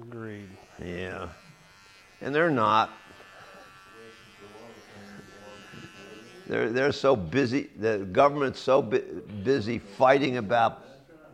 Agreed. 0.00 0.48
Yeah. 0.82 1.28
And 2.22 2.34
they're 2.34 2.50
not. 2.50 2.90
They're, 6.46 6.70
they're 6.70 6.92
so 6.92 7.14
busy, 7.14 7.70
the 7.78 7.98
government's 8.10 8.58
so 8.58 8.82
bu- 8.82 9.20
busy 9.44 9.78
fighting 9.78 10.36
about 10.38 10.84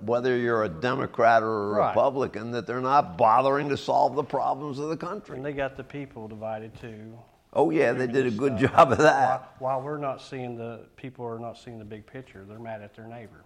whether 0.03 0.37
you're 0.37 0.65
a 0.65 0.69
Democrat 0.69 1.43
or 1.43 1.73
a 1.73 1.77
Right. 1.79 1.89
Republican 1.91 2.51
that 2.53 2.67
they're 2.67 2.81
not 2.81 3.17
bothering 3.17 3.69
to 3.71 3.77
solve 3.77 4.15
the 4.15 4.25
problems 4.25 4.79
of 4.79 4.89
the 4.89 4.97
country. 4.97 5.37
And 5.37 5.45
they 5.45 5.53
got 5.53 5.77
the 5.77 5.85
people 5.85 6.29
divided 6.29 6.79
too. 6.81 7.19
Oh, 7.53 7.71
yeah, 7.71 7.93
they 7.93 8.07
did 8.07 8.27
a 8.27 8.31
good 8.31 8.53
uh, 8.53 8.59
job 8.59 8.93
of 8.93 8.99
While, 8.99 9.07
that. 9.07 9.57
while 9.61 9.81
we're 9.81 9.97
not 9.99 10.21
seeing 10.21 10.57
the 10.57 10.81
people 10.97 11.25
are 11.25 11.39
not 11.39 11.57
seeing 11.57 11.79
the 11.79 11.85
big 11.85 12.07
picture, 12.07 12.45
they're 12.47 12.59
mad 12.59 12.83
at 12.83 12.95
their 12.95 13.07
neighbor. 13.07 13.45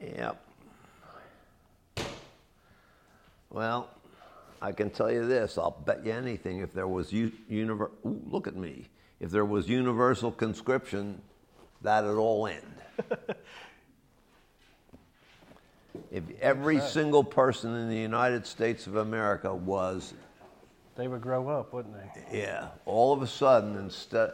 Yep. 0.00 0.40
Well, 3.50 3.88
I 4.62 4.72
can 4.72 4.90
tell 4.90 5.10
you 5.10 5.26
this. 5.26 5.58
I'll 5.58 5.72
bet 5.84 6.04
you 6.06 6.12
anything. 6.12 6.60
If 6.60 6.72
there 6.72 6.86
was 6.86 7.12
u- 7.12 7.32
univer- 7.50 7.90
Ooh, 8.06 8.20
look 8.30 8.46
at 8.46 8.54
me. 8.54 8.86
If 9.18 9.30
there 9.30 9.44
was 9.44 9.68
universal 9.68 10.30
conscription, 10.30 11.20
that'd 11.82 12.08
all 12.10 12.46
end. 12.46 12.62
if 16.10 16.22
every 16.40 16.80
single 16.80 17.24
person 17.24 17.74
in 17.74 17.88
the 17.88 17.96
United 17.96 18.46
States 18.46 18.86
of 18.86 18.96
America 18.96 19.54
was, 19.54 20.14
They 20.96 21.08
would 21.08 21.20
grow 21.20 21.48
up, 21.48 21.72
wouldn't 21.72 21.94
they? 21.94 22.38
yeah, 22.40 22.68
all 22.86 23.12
of 23.12 23.22
a 23.22 23.26
sudden, 23.26 23.76
instead 23.76 24.32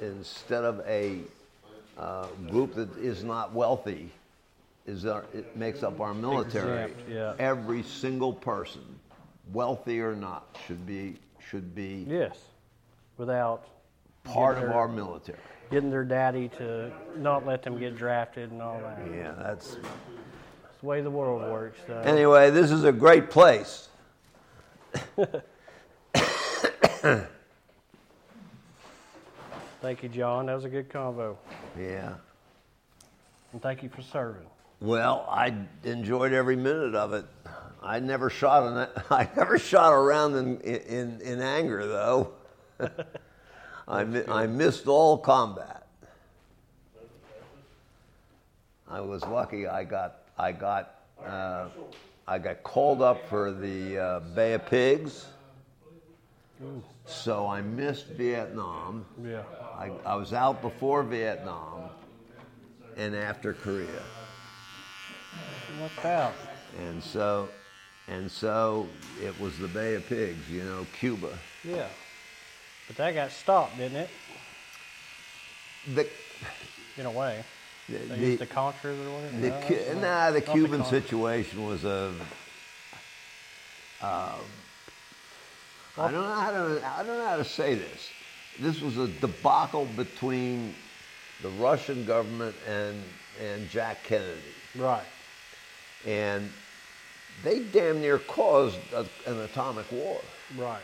instead 0.00 0.64
of 0.64 0.80
a 0.86 1.20
uh, 1.98 2.26
group 2.50 2.74
that 2.74 2.96
is 2.98 3.22
not 3.24 3.52
wealthy, 3.52 4.10
is 4.86 5.04
our, 5.06 5.24
it 5.32 5.56
makes 5.56 5.82
up 5.82 6.00
our 6.00 6.12
military. 6.14 6.82
Exempt, 6.90 7.08
yeah. 7.08 7.34
Every 7.38 7.82
single 7.82 8.32
person, 8.32 8.82
wealthy 9.52 10.00
or 10.00 10.14
not, 10.16 10.56
should 10.66 10.86
be 10.86 11.16
should 11.48 11.74
be 11.74 12.04
Yes. 12.08 12.38
Without 13.18 13.66
part 14.24 14.56
of 14.56 14.64
their- 14.64 14.74
our 14.74 14.88
military. 14.88 15.38
getting 15.70 15.90
their 15.90 16.04
daddy 16.04 16.48
to 16.48 16.90
not 17.16 17.44
let 17.46 17.62
them 17.62 17.78
get 17.78 17.96
drafted 17.96 18.50
and 18.50 18.60
all 18.62 18.78
that. 18.80 18.98
Yeah, 19.12 19.32
that's. 19.38 19.76
The 20.82 20.88
way 20.88 21.00
the 21.00 21.10
world 21.10 21.42
works. 21.42 21.78
Though. 21.86 22.00
Anyway, 22.00 22.50
this 22.50 22.72
is 22.72 22.82
a 22.82 22.90
great 22.90 23.30
place. 23.30 23.88
Thank 29.80 30.02
you, 30.02 30.08
John. 30.08 30.46
That 30.46 30.54
was 30.54 30.64
a 30.64 30.68
good 30.68 30.88
convo. 30.88 31.36
Yeah. 31.78 32.14
And 33.52 33.62
thank 33.62 33.84
you 33.84 33.88
for 33.88 34.02
serving. 34.02 34.46
Well, 34.80 35.24
I 35.30 35.54
enjoyed 35.84 36.32
every 36.32 36.56
minute 36.56 36.96
of 36.96 37.12
it. 37.12 37.26
I 37.80 38.00
never 38.00 38.28
shot 38.28 38.64
an, 38.64 38.88
I 39.10 39.28
never 39.36 39.58
shot 39.58 39.92
around 39.92 40.34
in 40.34 40.60
in, 40.60 41.20
in 41.20 41.40
anger 41.40 41.86
though. 41.86 42.32
I 43.88 44.02
mi- 44.02 44.26
I 44.28 44.46
missed 44.48 44.88
all 44.88 45.18
combat. 45.18 45.86
I 48.88 49.00
was 49.00 49.22
lucky. 49.24 49.66
I 49.68 49.84
got 49.84 50.21
I 50.38 50.52
got 50.52 50.94
uh, 51.24 51.68
I 52.26 52.38
got 52.38 52.62
called 52.62 53.02
up 53.02 53.28
for 53.28 53.52
the 53.52 53.98
uh, 53.98 54.20
Bay 54.34 54.54
of 54.54 54.66
Pigs. 54.66 55.26
So 57.06 57.48
I 57.48 57.60
missed 57.60 58.06
Vietnam. 58.06 59.04
Yeah. 59.24 59.42
I, 59.76 59.90
I 60.06 60.14
was 60.14 60.32
out 60.32 60.62
before 60.62 61.02
Vietnam 61.02 61.90
and 62.96 63.16
after 63.16 63.52
Korea. 63.52 64.02
What's 65.80 66.04
out? 66.04 66.34
And 66.78 67.02
so, 67.02 67.48
and 68.06 68.30
so 68.30 68.86
it 69.22 69.38
was 69.40 69.58
the 69.58 69.68
Bay 69.68 69.96
of 69.96 70.06
Pigs, 70.06 70.48
you 70.48 70.62
know, 70.62 70.86
Cuba. 70.98 71.36
Yeah. 71.64 71.88
But 72.86 72.96
that 72.96 73.14
got 73.14 73.32
stopped, 73.32 73.76
didn't 73.76 73.96
it? 73.96 74.10
The, 75.94 76.08
In 76.98 77.06
a 77.06 77.10
way. 77.10 77.44
The, 77.92 78.14
the, 78.16 78.36
the 78.36 78.46
Contras 78.46 78.84
or 79.06 79.10
whatever. 79.14 79.36
the 79.38 79.48
No, 79.48 79.60
Cu- 79.66 79.74
nah, 80.00 80.00
the 80.00 80.00
not 80.00 80.32
the 80.32 80.40
Cuban 80.40 80.84
situation 80.84 81.66
was 81.66 81.84
a. 81.84 82.12
Uh, 84.00 84.32
I 85.98 86.10
don't 86.10 86.14
know 86.24 86.34
how 86.34 86.50
to 86.50 86.82
I 86.86 87.02
don't 87.04 87.18
know 87.18 87.26
how 87.26 87.36
to 87.36 87.44
say 87.44 87.74
this. 87.74 88.08
This 88.58 88.80
was 88.80 88.98
a 88.98 89.08
debacle 89.08 89.86
between 89.96 90.74
the 91.42 91.48
Russian 91.50 92.04
government 92.04 92.54
and 92.68 93.02
and 93.40 93.68
Jack 93.70 94.02
Kennedy, 94.04 94.40
Right. 94.76 95.04
and 96.06 96.50
they 97.42 97.60
damn 97.60 98.00
near 98.00 98.18
caused 98.18 98.78
a, 98.94 99.06
an 99.26 99.40
atomic 99.40 99.90
war. 99.90 100.20
Right. 100.56 100.82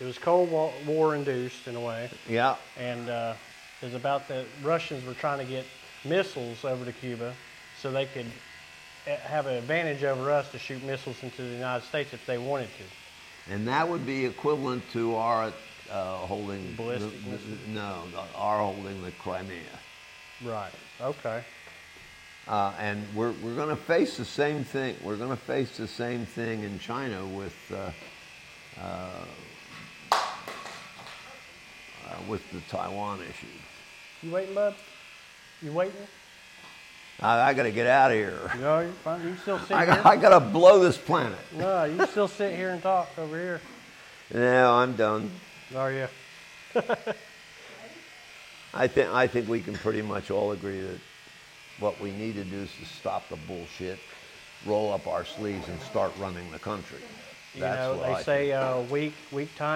It 0.00 0.04
was 0.04 0.18
Cold 0.18 0.50
War 0.86 1.14
induced 1.14 1.68
in 1.68 1.76
a 1.76 1.80
way. 1.80 2.10
Yeah. 2.28 2.56
and 2.78 3.08
uh, 3.08 3.34
it 3.80 3.84
was 3.86 3.94
about 3.94 4.26
the 4.28 4.44
Russians 4.62 5.04
were 5.04 5.14
trying 5.14 5.38
to 5.38 5.44
get 5.44 5.64
missiles 6.04 6.64
over 6.64 6.84
to 6.84 6.92
Cuba 6.92 7.34
so 7.80 7.90
they 7.90 8.06
could 8.06 8.26
uh, 9.06 9.16
have 9.16 9.46
an 9.46 9.54
advantage 9.54 10.04
over 10.04 10.30
us 10.30 10.50
to 10.52 10.58
shoot 10.58 10.82
missiles 10.84 11.22
into 11.22 11.42
the 11.42 11.48
United 11.48 11.84
States 11.86 12.12
if 12.12 12.24
they 12.26 12.38
wanted 12.38 12.68
to. 12.78 13.52
And 13.52 13.66
that 13.68 13.88
would 13.88 14.06
be 14.06 14.24
equivalent 14.24 14.82
to 14.92 15.16
our 15.16 15.52
uh, 15.90 16.16
holding 16.18 16.74
Ballistic 16.76 17.10
the- 17.24 17.36
the- 17.36 17.68
no, 17.70 18.02
our 18.36 18.58
holding 18.60 19.02
the 19.02 19.10
Crimea. 19.12 19.58
Right. 20.44 20.72
Okay. 21.00 21.42
Uh, 22.48 22.72
and 22.78 23.04
we're, 23.14 23.32
we're 23.42 23.54
going 23.54 23.68
to 23.68 23.76
face 23.76 24.16
the 24.16 24.24
same 24.24 24.64
thing. 24.64 24.96
We're 25.04 25.16
going 25.16 25.30
to 25.30 25.36
face 25.36 25.76
the 25.76 25.86
same 25.86 26.26
thing 26.26 26.62
in 26.64 26.78
China 26.80 27.24
with 27.24 27.54
uh, 27.72 27.90
uh, 28.80 29.24
uh, 30.12 30.16
with 32.28 32.42
the 32.52 32.60
Taiwan 32.68 33.20
issue. 33.22 33.46
You 34.22 34.32
waiting, 34.32 34.54
bud? 34.54 34.74
You 35.62 35.72
waiting? 35.72 35.94
I, 37.20 37.50
I 37.50 37.54
got 37.54 37.62
to 37.64 37.70
get 37.70 37.86
out 37.86 38.10
of 38.10 38.16
here. 38.16 38.50
No, 38.58 38.80
you're 38.80 38.90
fine. 38.90 39.22
You 39.22 39.36
still 39.36 39.58
sit 39.68 39.72
I, 39.72 39.84
here. 39.84 40.02
I 40.04 40.16
got 40.16 40.38
to 40.38 40.40
blow 40.40 40.80
this 40.80 40.98
planet. 40.98 41.38
No, 41.56 41.84
you 41.84 42.04
still 42.06 42.28
sit 42.28 42.56
here 42.56 42.70
and 42.70 42.82
talk 42.82 43.10
over 43.16 43.38
here. 43.38 43.60
No, 44.34 44.74
I'm 44.74 44.94
done. 44.96 45.30
Are 45.76 45.92
you? 45.92 46.08
I 48.74 48.86
think 48.86 49.10
I 49.10 49.26
think 49.26 49.48
we 49.48 49.60
can 49.60 49.74
pretty 49.74 50.00
much 50.00 50.30
all 50.30 50.52
agree 50.52 50.80
that 50.80 50.98
what 51.78 52.00
we 52.00 52.10
need 52.10 52.34
to 52.36 52.44
do 52.44 52.60
is 52.60 52.70
to 52.80 52.86
stop 52.86 53.28
the 53.28 53.36
bullshit, 53.46 53.98
roll 54.64 54.92
up 54.92 55.06
our 55.06 55.24
sleeves, 55.24 55.68
and 55.68 55.78
start 55.82 56.12
running 56.18 56.50
the 56.50 56.58
country. 56.58 56.98
You 57.54 57.60
That's 57.60 57.78
know, 57.80 57.98
what 57.98 58.06
they 58.06 58.14
I 58.14 58.22
say 58.22 58.52
uh, 58.52 58.80
weak, 58.82 59.12
weak 59.30 59.54
time. 59.56 59.70